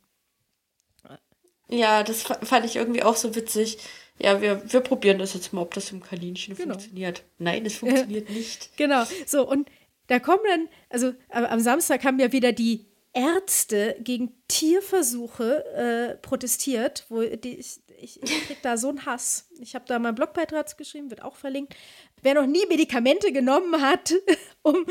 [1.69, 3.79] Ja, das fand ich irgendwie auch so witzig.
[4.19, 6.73] Ja, wir, wir probieren das jetzt mal, ob das im Kaninchen genau.
[6.73, 7.23] funktioniert.
[7.37, 8.75] Nein, es funktioniert nicht.
[8.77, 9.69] Genau, so und
[10.07, 17.05] da kommen dann, also am Samstag haben ja wieder die Ärzte gegen Tierversuche äh, protestiert,
[17.09, 19.49] wo die, ich, ich, ich krieg da so einen Hass.
[19.59, 21.75] Ich habe da mal einen Blogbeitrag geschrieben, wird auch verlinkt.
[22.21, 24.13] Wer noch nie Medikamente genommen hat,
[24.61, 24.85] um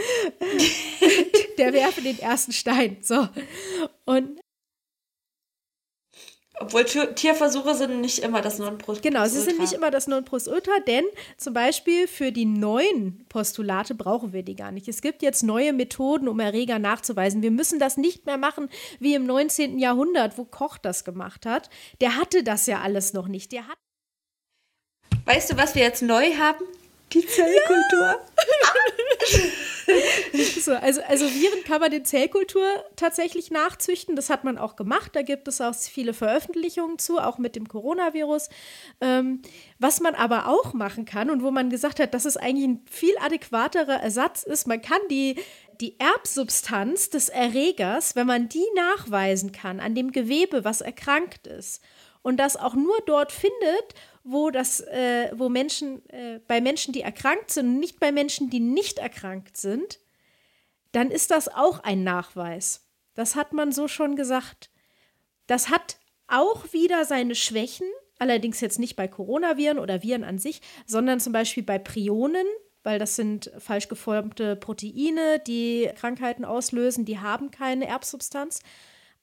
[1.59, 2.99] der werfe den ersten Stein.
[3.01, 3.29] So.
[4.05, 4.41] Und
[6.59, 9.09] obwohl Tierversuche sind nicht immer das Nonplusultra.
[9.09, 11.05] Genau, sie sind nicht immer das Nonplusultra, denn
[11.37, 14.89] zum Beispiel für die neuen Postulate brauchen wir die gar nicht.
[14.89, 17.43] Es gibt jetzt neue Methoden, um Erreger nachzuweisen.
[17.43, 19.79] Wir müssen das nicht mehr machen wie im 19.
[19.79, 21.69] Jahrhundert, wo Koch das gemacht hat.
[22.01, 23.53] Der hatte das ja alles noch nicht.
[23.53, 23.77] Der hat
[25.27, 26.65] weißt du, was wir jetzt neu haben?
[27.13, 28.01] Die Zellkultur.
[28.01, 28.19] Ja.
[30.61, 34.17] so, also, also Viren kann man in Zellkultur tatsächlich nachzüchten.
[34.17, 35.13] Das hat man auch gemacht.
[35.15, 38.49] Da gibt es auch viele Veröffentlichungen zu, auch mit dem Coronavirus.
[39.01, 39.43] Ähm,
[39.79, 42.85] was man aber auch machen kann und wo man gesagt hat, dass es eigentlich ein
[42.91, 45.37] viel adäquaterer Ersatz ist, man kann die
[45.81, 51.83] die Erbsubstanz des Erregers, wenn man die nachweisen kann an dem Gewebe, was erkrankt ist,
[52.23, 53.95] und das auch nur dort findet,
[54.29, 58.59] wo das, äh, wo Menschen, äh, bei Menschen, die erkrankt sind, nicht bei Menschen, die
[58.59, 60.01] nicht erkrankt sind,
[60.91, 62.89] dann ist das auch ein Nachweis.
[63.15, 64.71] Das hat man so schon gesagt.
[65.47, 67.87] Das hat auch wieder seine Schwächen,
[68.19, 72.47] allerdings jetzt nicht bei Coronaviren oder Viren an sich, sondern zum Beispiel bei Prionen,
[72.83, 78.61] weil das sind falsch geformte Proteine, die Krankheiten auslösen, die haben keine Erbsubstanz.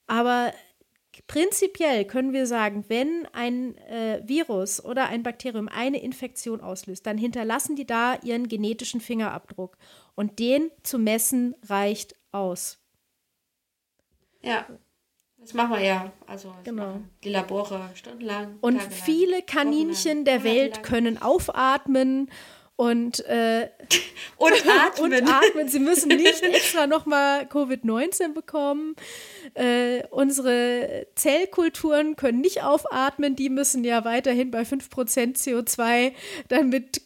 [0.06, 0.54] Aber
[1.26, 7.18] Prinzipiell können wir sagen, wenn ein äh, Virus oder ein Bakterium eine Infektion auslöst, dann
[7.18, 9.76] hinterlassen die da ihren genetischen Fingerabdruck.
[10.14, 12.78] Und den zu messen reicht aus.
[14.42, 14.66] Ja,
[15.38, 16.12] das machen wir ja.
[16.26, 17.00] Also genau.
[17.22, 18.56] die Labore stundenlang.
[18.60, 22.30] Und viele Kaninchen der Welt können aufatmen
[22.76, 23.68] und, äh,
[24.36, 25.12] und atmen.
[25.12, 25.68] und atmen.
[25.68, 28.96] Sie müssen nicht extra nochmal Covid-19 bekommen.
[29.54, 33.36] Äh, unsere Zellkulturen können nicht aufatmen.
[33.36, 36.12] Die müssen ja weiterhin bei 5% CO2
[36.48, 37.02] dann mit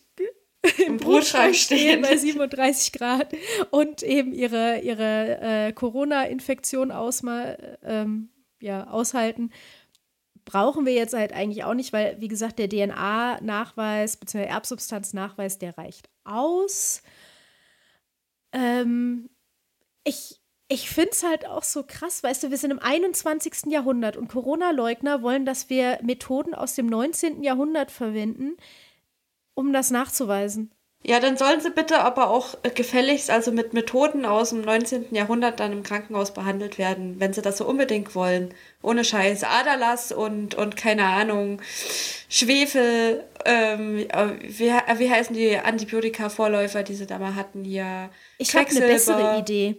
[0.84, 3.28] im Brotschrank stehen bei 37 Grad
[3.70, 6.92] und eben ihre, ihre äh, Corona-Infektion
[7.84, 8.28] ähm,
[8.60, 9.52] ja, aushalten
[10.48, 14.44] brauchen wir jetzt halt eigentlich auch nicht, weil, wie gesagt, der DNA-Nachweis bzw.
[14.44, 17.02] Erbsubstanznachweis, der reicht aus.
[18.52, 19.28] Ähm,
[20.04, 20.40] ich
[20.70, 23.72] ich finde es halt auch so krass, weißt du, wir sind im 21.
[23.72, 27.42] Jahrhundert und Corona-Leugner wollen, dass wir Methoden aus dem 19.
[27.42, 28.56] Jahrhundert verwenden,
[29.54, 30.70] um das nachzuweisen.
[31.08, 35.14] Ja, dann sollen sie bitte aber auch gefälligst, also mit Methoden aus dem 19.
[35.14, 38.52] Jahrhundert dann im Krankenhaus behandelt werden, wenn sie das so unbedingt wollen.
[38.82, 39.42] Ohne Scheiß.
[39.42, 41.62] Aderlass und, und keine Ahnung,
[42.28, 44.06] Schwefel, ähm,
[44.42, 48.10] wie, wie heißen die Antibiotika-Vorläufer, die sie da mal hatten hier?
[48.36, 49.76] Ich habe eine bessere Idee.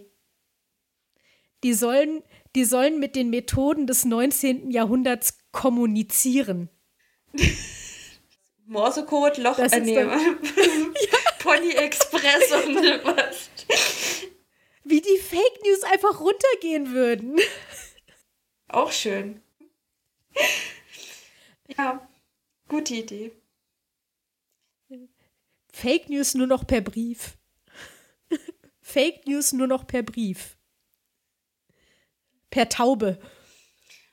[1.62, 2.24] Die sollen,
[2.56, 4.72] die sollen mit den Methoden des 19.
[4.72, 6.70] Jahrhunderts kommunizieren.
[8.66, 10.18] Morsecode, Loch, das äh, nee, ja.
[11.50, 13.50] Pony Express und was.
[14.84, 17.40] Wie die Fake News einfach runtergehen würden.
[18.68, 19.42] Auch schön.
[21.76, 22.08] Ja,
[22.68, 23.32] gute Idee.
[25.72, 27.36] Fake News nur noch per Brief.
[28.80, 30.56] Fake News nur noch per Brief.
[32.50, 33.20] Per Taube.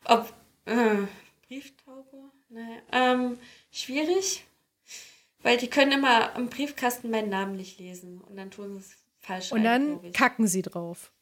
[0.06, 0.34] Ob
[0.66, 1.06] äh,
[1.48, 2.32] Brieftaube?
[2.50, 3.40] Naja, ähm,
[3.72, 4.44] schwierig,
[5.48, 8.98] weil die können immer im Briefkasten meinen Namen nicht lesen und dann tun sie es
[9.20, 9.54] falsch.
[9.54, 11.14] Und ein, dann kacken sie drauf.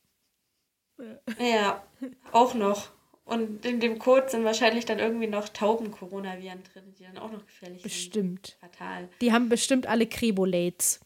[1.38, 1.86] Ja,
[2.32, 2.90] auch noch.
[3.24, 7.46] Und in dem Code sind wahrscheinlich dann irgendwie noch Tauben-Coronaviren drin, die dann auch noch
[7.46, 8.48] gefährlich bestimmt.
[8.48, 8.58] sind.
[8.60, 9.10] Fatal.
[9.22, 11.02] Die haben bestimmt alle Krebolates.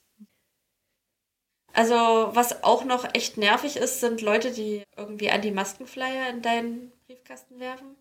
[1.74, 7.60] Also, was auch noch echt nervig ist, sind Leute, die irgendwie Anti-Maskenflyer in deinen Briefkasten
[7.60, 7.98] werfen.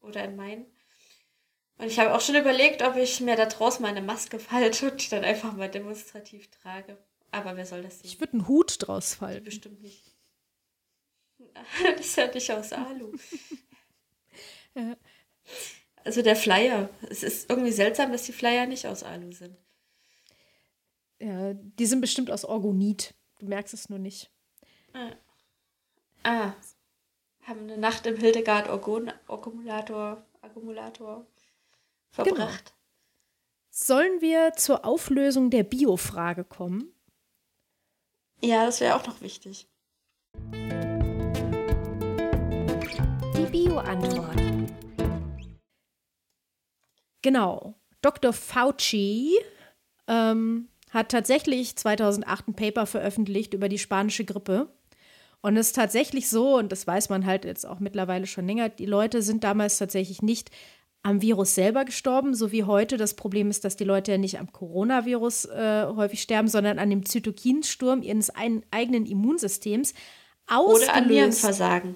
[0.00, 0.66] Oder in meinen.
[1.80, 5.02] Und ich habe auch schon überlegt, ob ich mir da draußen meine Maske falte und
[5.02, 6.98] die dann einfach mal demonstrativ trage.
[7.30, 8.06] Aber wer soll das sehen?
[8.06, 9.44] Ich würde einen Hut draus falten.
[9.44, 10.04] Bestimmt nicht.
[11.96, 13.12] Das ist ja nicht aus Alu.
[14.74, 14.96] Ja.
[16.04, 16.90] Also der Flyer.
[17.08, 19.56] Es ist irgendwie seltsam, dass die Flyer nicht aus Alu sind.
[21.18, 23.14] Ja, die sind bestimmt aus Orgonit.
[23.38, 24.30] Du merkst es nur nicht.
[26.22, 26.54] Ah.
[27.42, 31.26] Haben eine Nacht im Hildegard Orgon Akkumulator, Akkumulator
[32.10, 32.74] verbracht.
[33.70, 36.92] Sollen wir zur Auflösung der Bio-Frage kommen?
[38.42, 39.68] Ja, das wäre auch noch wichtig.
[43.36, 44.40] Die Bio-Antwort.
[47.22, 47.74] Genau.
[48.02, 48.32] Dr.
[48.32, 49.38] Fauci
[50.08, 54.74] ähm, hat tatsächlich 2008 ein Paper veröffentlicht über die spanische Grippe.
[55.42, 58.68] Und es ist tatsächlich so, und das weiß man halt jetzt auch mittlerweile schon länger,
[58.68, 60.50] die Leute sind damals tatsächlich nicht
[61.02, 62.96] am Virus selber gestorben, so wie heute.
[62.96, 66.90] Das Problem ist, dass die Leute ja nicht am Coronavirus äh, häufig sterben, sondern an
[66.90, 69.94] dem Zytokinsturm ihres ein, eigenen Immunsystems.
[70.46, 71.94] Oder an Ausgelöst, Nierenversagen.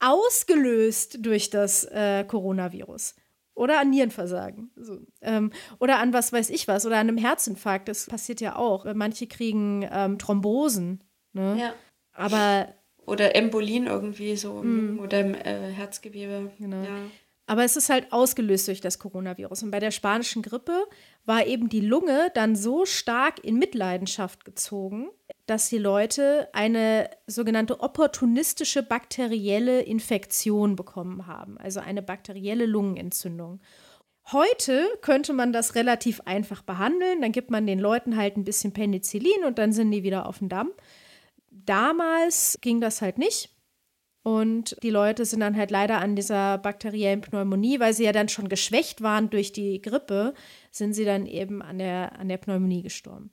[0.00, 3.16] ausgelöst durch das äh, Coronavirus.
[3.54, 4.70] Oder an Nierenversagen.
[4.76, 6.86] So, ähm, oder an was weiß ich was.
[6.86, 7.88] Oder an einem Herzinfarkt.
[7.88, 8.86] Das passiert ja auch.
[8.94, 11.02] Manche kriegen ähm, Thrombosen.
[11.32, 11.58] Ne?
[11.60, 11.74] Ja.
[12.12, 12.68] Aber
[13.08, 16.50] Oder Embolien irgendwie so Lungen- oder im äh, Herzgewebe.
[16.58, 16.82] Genau.
[16.82, 16.98] Ja.
[17.48, 19.62] Aber es ist halt ausgelöst durch das Coronavirus.
[19.62, 20.84] Und bei der spanischen Grippe
[21.24, 25.08] war eben die Lunge dann so stark in Mitleidenschaft gezogen,
[25.46, 33.60] dass die Leute eine sogenannte opportunistische bakterielle Infektion bekommen haben, also eine bakterielle Lungenentzündung.
[34.30, 37.22] Heute könnte man das relativ einfach behandeln.
[37.22, 40.40] Dann gibt man den Leuten halt ein bisschen Penicillin und dann sind die wieder auf
[40.40, 40.70] dem Damm.
[41.50, 43.50] Damals ging das halt nicht.
[44.22, 48.28] Und die Leute sind dann halt leider an dieser bakteriellen Pneumonie, weil sie ja dann
[48.28, 50.34] schon geschwächt waren durch die Grippe,
[50.70, 53.30] sind sie dann eben an der, an der Pneumonie gestorben.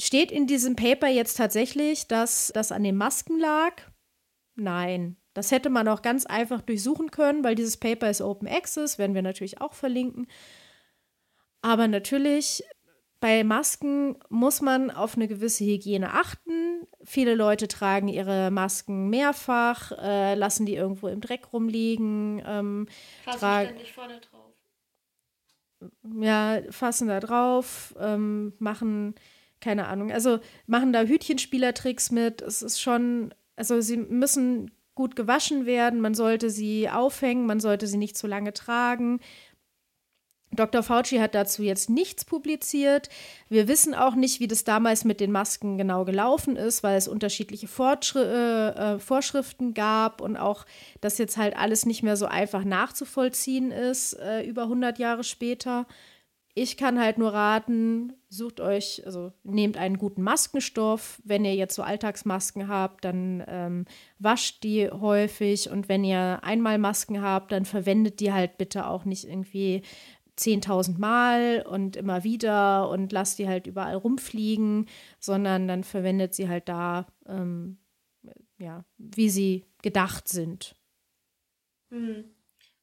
[0.00, 3.74] Steht in diesem Paper jetzt tatsächlich, dass das an den Masken lag?
[4.56, 5.16] Nein.
[5.34, 9.14] Das hätte man auch ganz einfach durchsuchen können, weil dieses Paper ist Open Access, werden
[9.14, 10.26] wir natürlich auch verlinken.
[11.62, 12.64] Aber natürlich,
[13.22, 16.86] bei Masken muss man auf eine gewisse Hygiene achten.
[17.04, 22.88] Viele Leute tragen ihre Masken mehrfach, äh, lassen die irgendwo im Dreck rumliegen, ähm,
[23.24, 24.52] Trag- ständig vorne drauf.
[26.20, 29.14] ja, fassen da drauf, ähm, machen,
[29.60, 32.42] keine Ahnung, also machen da Hütchenspielertricks mit.
[32.42, 37.86] Es ist schon, also sie müssen gut gewaschen werden, man sollte sie aufhängen, man sollte
[37.86, 39.20] sie nicht zu lange tragen.
[40.54, 40.82] Dr.
[40.82, 43.08] Fauci hat dazu jetzt nichts publiziert.
[43.48, 47.08] Wir wissen auch nicht, wie das damals mit den Masken genau gelaufen ist, weil es
[47.08, 50.66] unterschiedliche Fortschri äh, äh, Vorschriften gab und auch
[51.00, 55.86] das jetzt halt alles nicht mehr so einfach nachzuvollziehen ist, äh, über 100 Jahre später.
[56.54, 61.18] Ich kann halt nur raten, sucht euch, also nehmt einen guten Maskenstoff.
[61.24, 63.86] Wenn ihr jetzt so Alltagsmasken habt, dann ähm,
[64.18, 65.70] wascht die häufig.
[65.70, 69.80] Und wenn ihr einmal Masken habt, dann verwendet die halt bitte auch nicht irgendwie
[70.38, 76.48] 10.000 Mal und immer wieder und lasst die halt überall rumfliegen, sondern dann verwendet sie
[76.48, 77.78] halt da, ähm,
[78.58, 80.74] ja, wie sie gedacht sind.
[81.90, 82.24] Hm.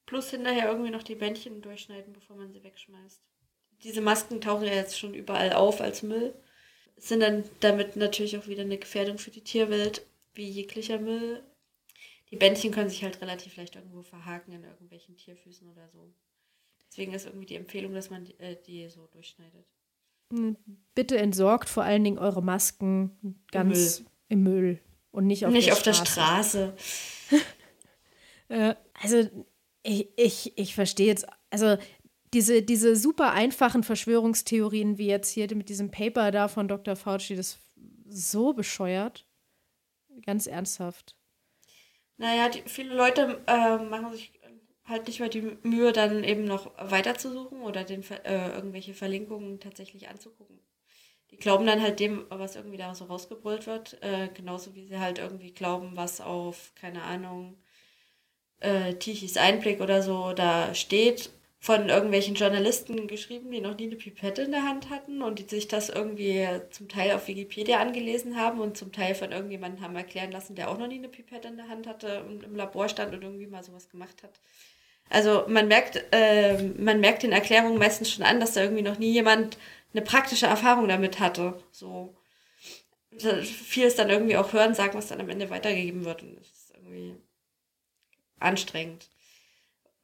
[0.05, 3.21] Plus hinterher irgendwie noch die Bändchen durchschneiden, bevor man sie wegschmeißt.
[3.83, 6.33] Diese Masken tauchen ja jetzt schon überall auf als Müll.
[6.97, 11.43] Sind dann damit natürlich auch wieder eine Gefährdung für die Tierwelt, wie jeglicher Müll.
[12.31, 16.13] Die Bändchen können sich halt relativ leicht irgendwo verhaken in irgendwelchen Tierfüßen oder so.
[16.89, 19.65] Deswegen ist irgendwie die Empfehlung, dass man die, äh, die so durchschneidet.
[20.93, 24.79] Bitte entsorgt vor allen Dingen eure Masken ganz im Müll,
[25.11, 26.73] und nicht auf Nicht der auf der Straße.
[27.27, 27.43] Straße.
[28.51, 29.29] Äh, also
[29.83, 31.77] ich, ich, ich verstehe jetzt, also
[32.33, 36.95] diese, diese super einfachen Verschwörungstheorien, wie jetzt hier mit diesem Paper da von Dr.
[36.95, 37.59] Fauci, das ist
[38.09, 39.27] so bescheuert.
[40.25, 41.15] Ganz ernsthaft.
[42.17, 44.38] Naja, die, viele Leute äh, machen sich
[44.89, 50.09] halt nicht mehr die Mühe, dann eben noch weiterzusuchen oder den, äh, irgendwelche Verlinkungen tatsächlich
[50.09, 50.59] anzugucken.
[51.31, 54.99] Die glauben dann halt dem, was irgendwie da so rausgebrüllt wird, äh, genauso wie sie
[54.99, 57.57] halt irgendwie glauben, was auf, keine Ahnung,
[58.59, 61.29] äh, Tichys Einblick oder so da steht,
[61.61, 65.43] von irgendwelchen Journalisten geschrieben, die noch nie eine Pipette in der Hand hatten und die
[65.43, 69.95] sich das irgendwie zum Teil auf Wikipedia angelesen haben und zum Teil von irgendjemandem haben
[69.95, 72.87] erklären lassen, der auch noch nie eine Pipette in der Hand hatte und im Labor
[72.87, 74.39] stand und irgendwie mal sowas gemacht hat.
[75.10, 78.99] Also man merkt, äh, man merkt den Erklärungen meistens schon an, dass da irgendwie noch
[78.99, 79.57] nie jemand
[79.93, 81.62] eine praktische Erfahrung damit hatte.
[81.72, 82.16] So
[83.18, 86.22] vieles dann irgendwie auch hören, sagen, was dann am Ende weitergegeben wird.
[86.22, 87.16] Und das ist irgendwie
[88.39, 89.10] anstrengend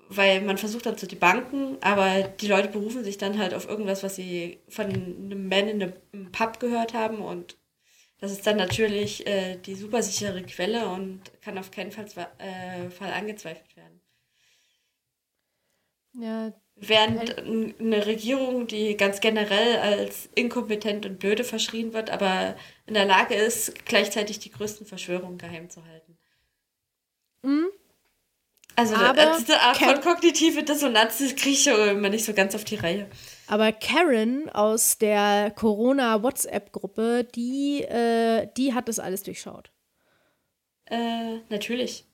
[0.10, 4.04] weil man versucht dann zu debanken, aber die Leute berufen sich dann halt auf irgendwas,
[4.04, 7.58] was sie von einem Mann in einem Pub gehört haben und
[8.20, 12.06] das ist dann natürlich äh, die super sichere Quelle und kann auf keinen Fall,
[12.38, 14.00] äh, Fall angezweifelt werden.
[16.20, 16.54] Ja.
[16.78, 22.56] Während eine Regierung, die ganz generell als inkompetent und blöde verschrien wird, aber
[22.86, 26.18] in der Lage ist, gleichzeitig die größten Verschwörungen geheim zu halten.
[27.44, 27.68] Mhm.
[28.76, 32.76] Also aber diese Art von kognitive Dissonanz kriege ich immer nicht so ganz auf die
[32.76, 33.08] Reihe.
[33.48, 39.72] Aber Karen aus der Corona-WhatsApp-Gruppe, die, äh, die hat das alles durchschaut.
[40.88, 42.06] Äh, natürlich.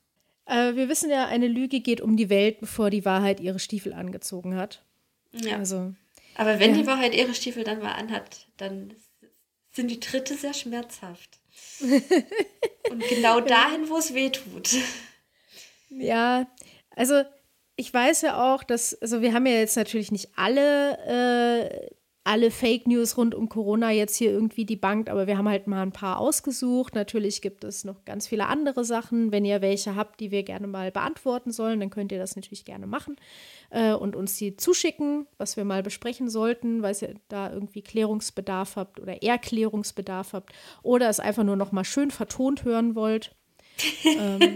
[0.46, 3.92] Äh, wir wissen ja, eine Lüge geht um die Welt, bevor die Wahrheit ihre Stiefel
[3.92, 4.84] angezogen hat.
[5.32, 5.56] Ja.
[5.58, 5.94] Also,
[6.36, 6.82] Aber wenn ja.
[6.82, 8.94] die Wahrheit ihre Stiefel dann mal anhat, dann
[9.72, 11.40] sind die Tritte sehr schmerzhaft.
[12.90, 14.70] Und genau dahin, wo es weh tut.
[15.88, 16.46] Ja,
[16.90, 17.22] also
[17.76, 21.90] ich weiß ja auch, dass, also wir haben ja jetzt natürlich nicht alle, äh,
[22.24, 25.66] alle Fake News rund um Corona jetzt hier irgendwie die Bank, aber wir haben halt
[25.66, 26.94] mal ein paar ausgesucht.
[26.94, 29.32] Natürlich gibt es noch ganz viele andere Sachen.
[29.32, 32.64] Wenn ihr welche habt, die wir gerne mal beantworten sollen, dann könnt ihr das natürlich
[32.64, 33.16] gerne machen
[33.70, 38.76] äh, und uns die zuschicken, was wir mal besprechen sollten, weil ihr da irgendwie Klärungsbedarf
[38.76, 40.52] habt oder Erklärungsbedarf habt
[40.82, 43.34] oder es einfach nur noch mal schön vertont hören wollt
[44.04, 44.40] ähm,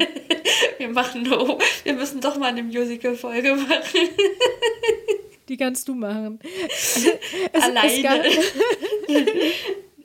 [0.78, 4.08] wir machen no, wir müssen doch mal eine Musical-Folge machen.
[5.48, 6.38] Die kannst du machen.
[6.68, 7.06] Es,
[7.52, 8.24] Alleine.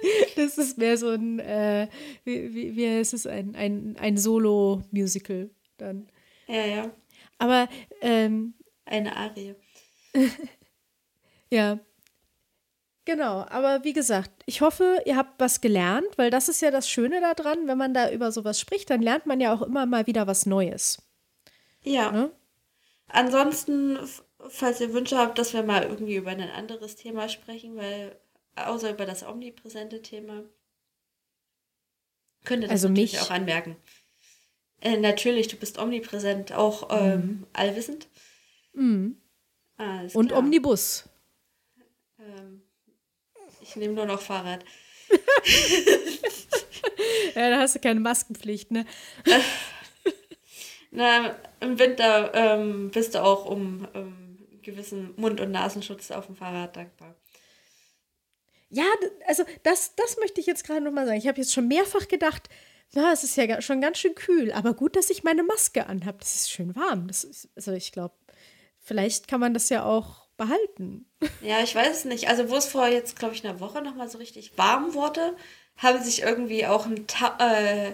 [0.36, 1.88] Das ist mehr so ein, äh,
[2.24, 6.08] wie, wie, wie ist es, ein, ein, ein Solo-Musical dann.
[6.48, 6.92] Ja, ja.
[7.38, 7.70] Aber
[8.02, 9.56] ähm, eine Arie.
[11.52, 11.80] ja,
[13.04, 16.88] Genau, aber wie gesagt, ich hoffe, ihr habt was gelernt, weil das ist ja das
[16.88, 20.06] Schöne daran, wenn man da über sowas spricht, dann lernt man ja auch immer mal
[20.06, 21.02] wieder was Neues.
[21.82, 22.12] Ja.
[22.12, 22.32] Ne?
[23.08, 23.98] Ansonsten,
[24.50, 28.20] falls ihr Wünsche habt, dass wir mal irgendwie über ein anderes Thema sprechen, weil
[28.56, 30.44] außer über das omnipräsente Thema,
[32.44, 33.22] könnt ihr das also natürlich mich.
[33.22, 33.76] auch anmerken.
[34.82, 37.48] Äh, natürlich, du bist omnipräsent, auch ähm, mhm.
[37.54, 38.08] allwissend.
[38.74, 39.18] Mhm.
[40.14, 41.10] Und Omnibus.
[42.20, 42.62] Ähm,
[43.62, 44.64] ich nehme nur noch Fahrrad.
[47.36, 48.86] ja, da hast du keine Maskenpflicht, ne?
[50.92, 54.20] Na, im Winter ähm, bist du auch um ähm,
[54.62, 57.16] gewissen Mund- und Nasenschutz auf dem Fahrrad dankbar.
[58.70, 58.86] Ja,
[59.28, 61.18] also das, das möchte ich jetzt gerade nochmal sagen.
[61.18, 62.49] Ich habe jetzt schon mehrfach gedacht,
[62.93, 66.18] na, es ist ja schon ganz schön kühl, aber gut, dass ich meine Maske anhabe.
[66.20, 67.07] Das ist schön warm.
[67.07, 68.16] Das ist, also ich glaube,
[68.80, 71.05] vielleicht kann man das ja auch behalten.
[71.41, 72.30] Ja, ich weiß es nicht.
[72.30, 75.36] Also, wo es vor jetzt, glaube ich, einer Woche nochmal so richtig warm wurde,
[75.78, 77.93] haben sich irgendwie auch ein Ta äh,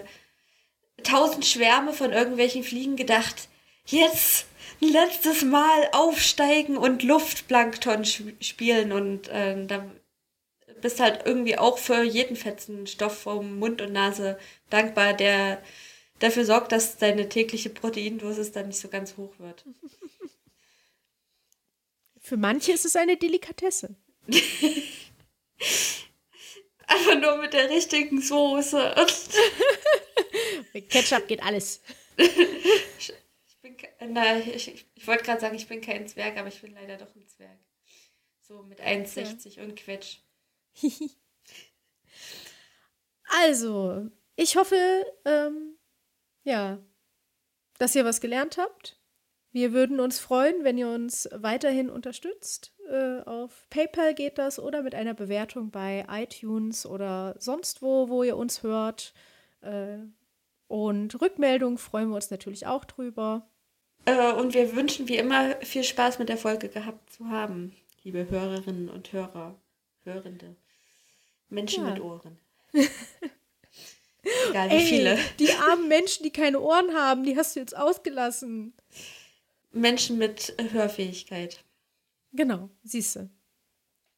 [1.02, 3.48] tausend Schwärme von irgendwelchen Fliegen gedacht,
[3.84, 4.46] jetzt
[4.80, 9.90] ein letztes Mal aufsteigen und Luftplankton spielen und äh, da
[10.80, 14.38] bist halt irgendwie auch für jeden fetzen Stoff vom Mund und Nase
[14.70, 15.60] dankbar, der
[16.20, 19.64] dafür sorgt, dass deine tägliche Proteindosis dann nicht so ganz hoch wird.
[22.20, 23.96] Für manche ist es eine Delikatesse.
[26.86, 28.94] Einfach nur mit der richtigen Soße.
[30.72, 31.80] mit Ketchup geht alles.
[34.08, 37.14] na, ich, ich wollte gerade sagen, ich bin kein Zwerg, aber ich bin leider doch
[37.14, 37.58] ein Zwerg.
[38.40, 39.62] So mit 1,60 ja.
[39.62, 40.18] und Quetsch.
[43.24, 44.76] also, ich hoffe,
[45.24, 45.76] ähm,
[46.44, 46.78] ja,
[47.78, 48.98] dass ihr was gelernt habt.
[49.50, 52.74] Wir würden uns freuen, wenn ihr uns weiterhin unterstützt.
[52.88, 58.22] Äh, auf PayPal geht das oder mit einer Bewertung bei iTunes oder sonst wo, wo
[58.22, 59.14] ihr uns hört.
[59.60, 59.98] Äh,
[60.68, 63.48] und Rückmeldungen freuen wir uns natürlich auch drüber.
[64.08, 68.28] Äh, und wir wünschen wie immer viel Spaß mit der Folge gehabt zu haben, liebe
[68.30, 69.60] Hörerinnen und Hörer,
[70.04, 70.56] Hörende,
[71.50, 71.90] Menschen ja.
[71.90, 72.38] mit Ohren.
[74.50, 75.18] Egal wie Ey, viele.
[75.38, 78.72] Die armen Menschen, die keine Ohren haben, die hast du jetzt ausgelassen.
[79.72, 81.62] Menschen mit Hörfähigkeit.
[82.32, 83.30] Genau, siehst du.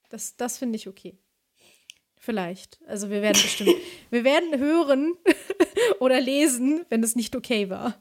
[0.08, 1.18] Das, das finde ich okay.
[2.16, 2.78] Vielleicht.
[2.86, 3.74] Also wir werden bestimmt,
[4.10, 5.16] wir werden hören
[5.98, 8.00] oder lesen, wenn es nicht okay war.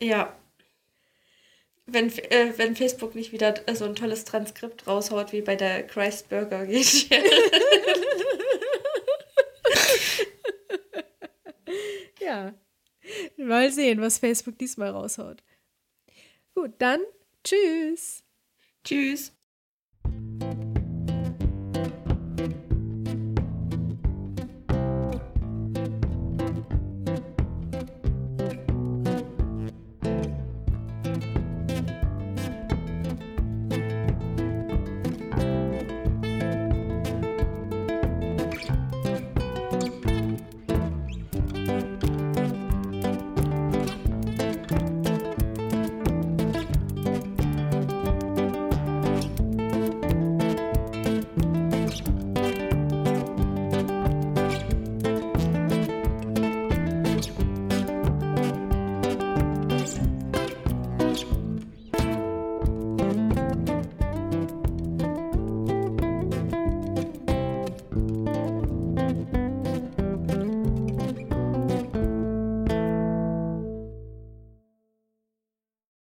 [0.00, 0.36] Ja.
[1.86, 6.28] Wenn, äh, wenn Facebook nicht wieder so ein tolles Transkript raushaut wie bei der Christ
[6.28, 7.16] Burger Geschichte.
[12.26, 12.54] Ja.
[13.36, 15.42] Mal sehen, was Facebook diesmal raushaut.
[16.54, 17.00] Gut, dann
[17.44, 18.24] tschüss.
[18.82, 19.35] Tschüss.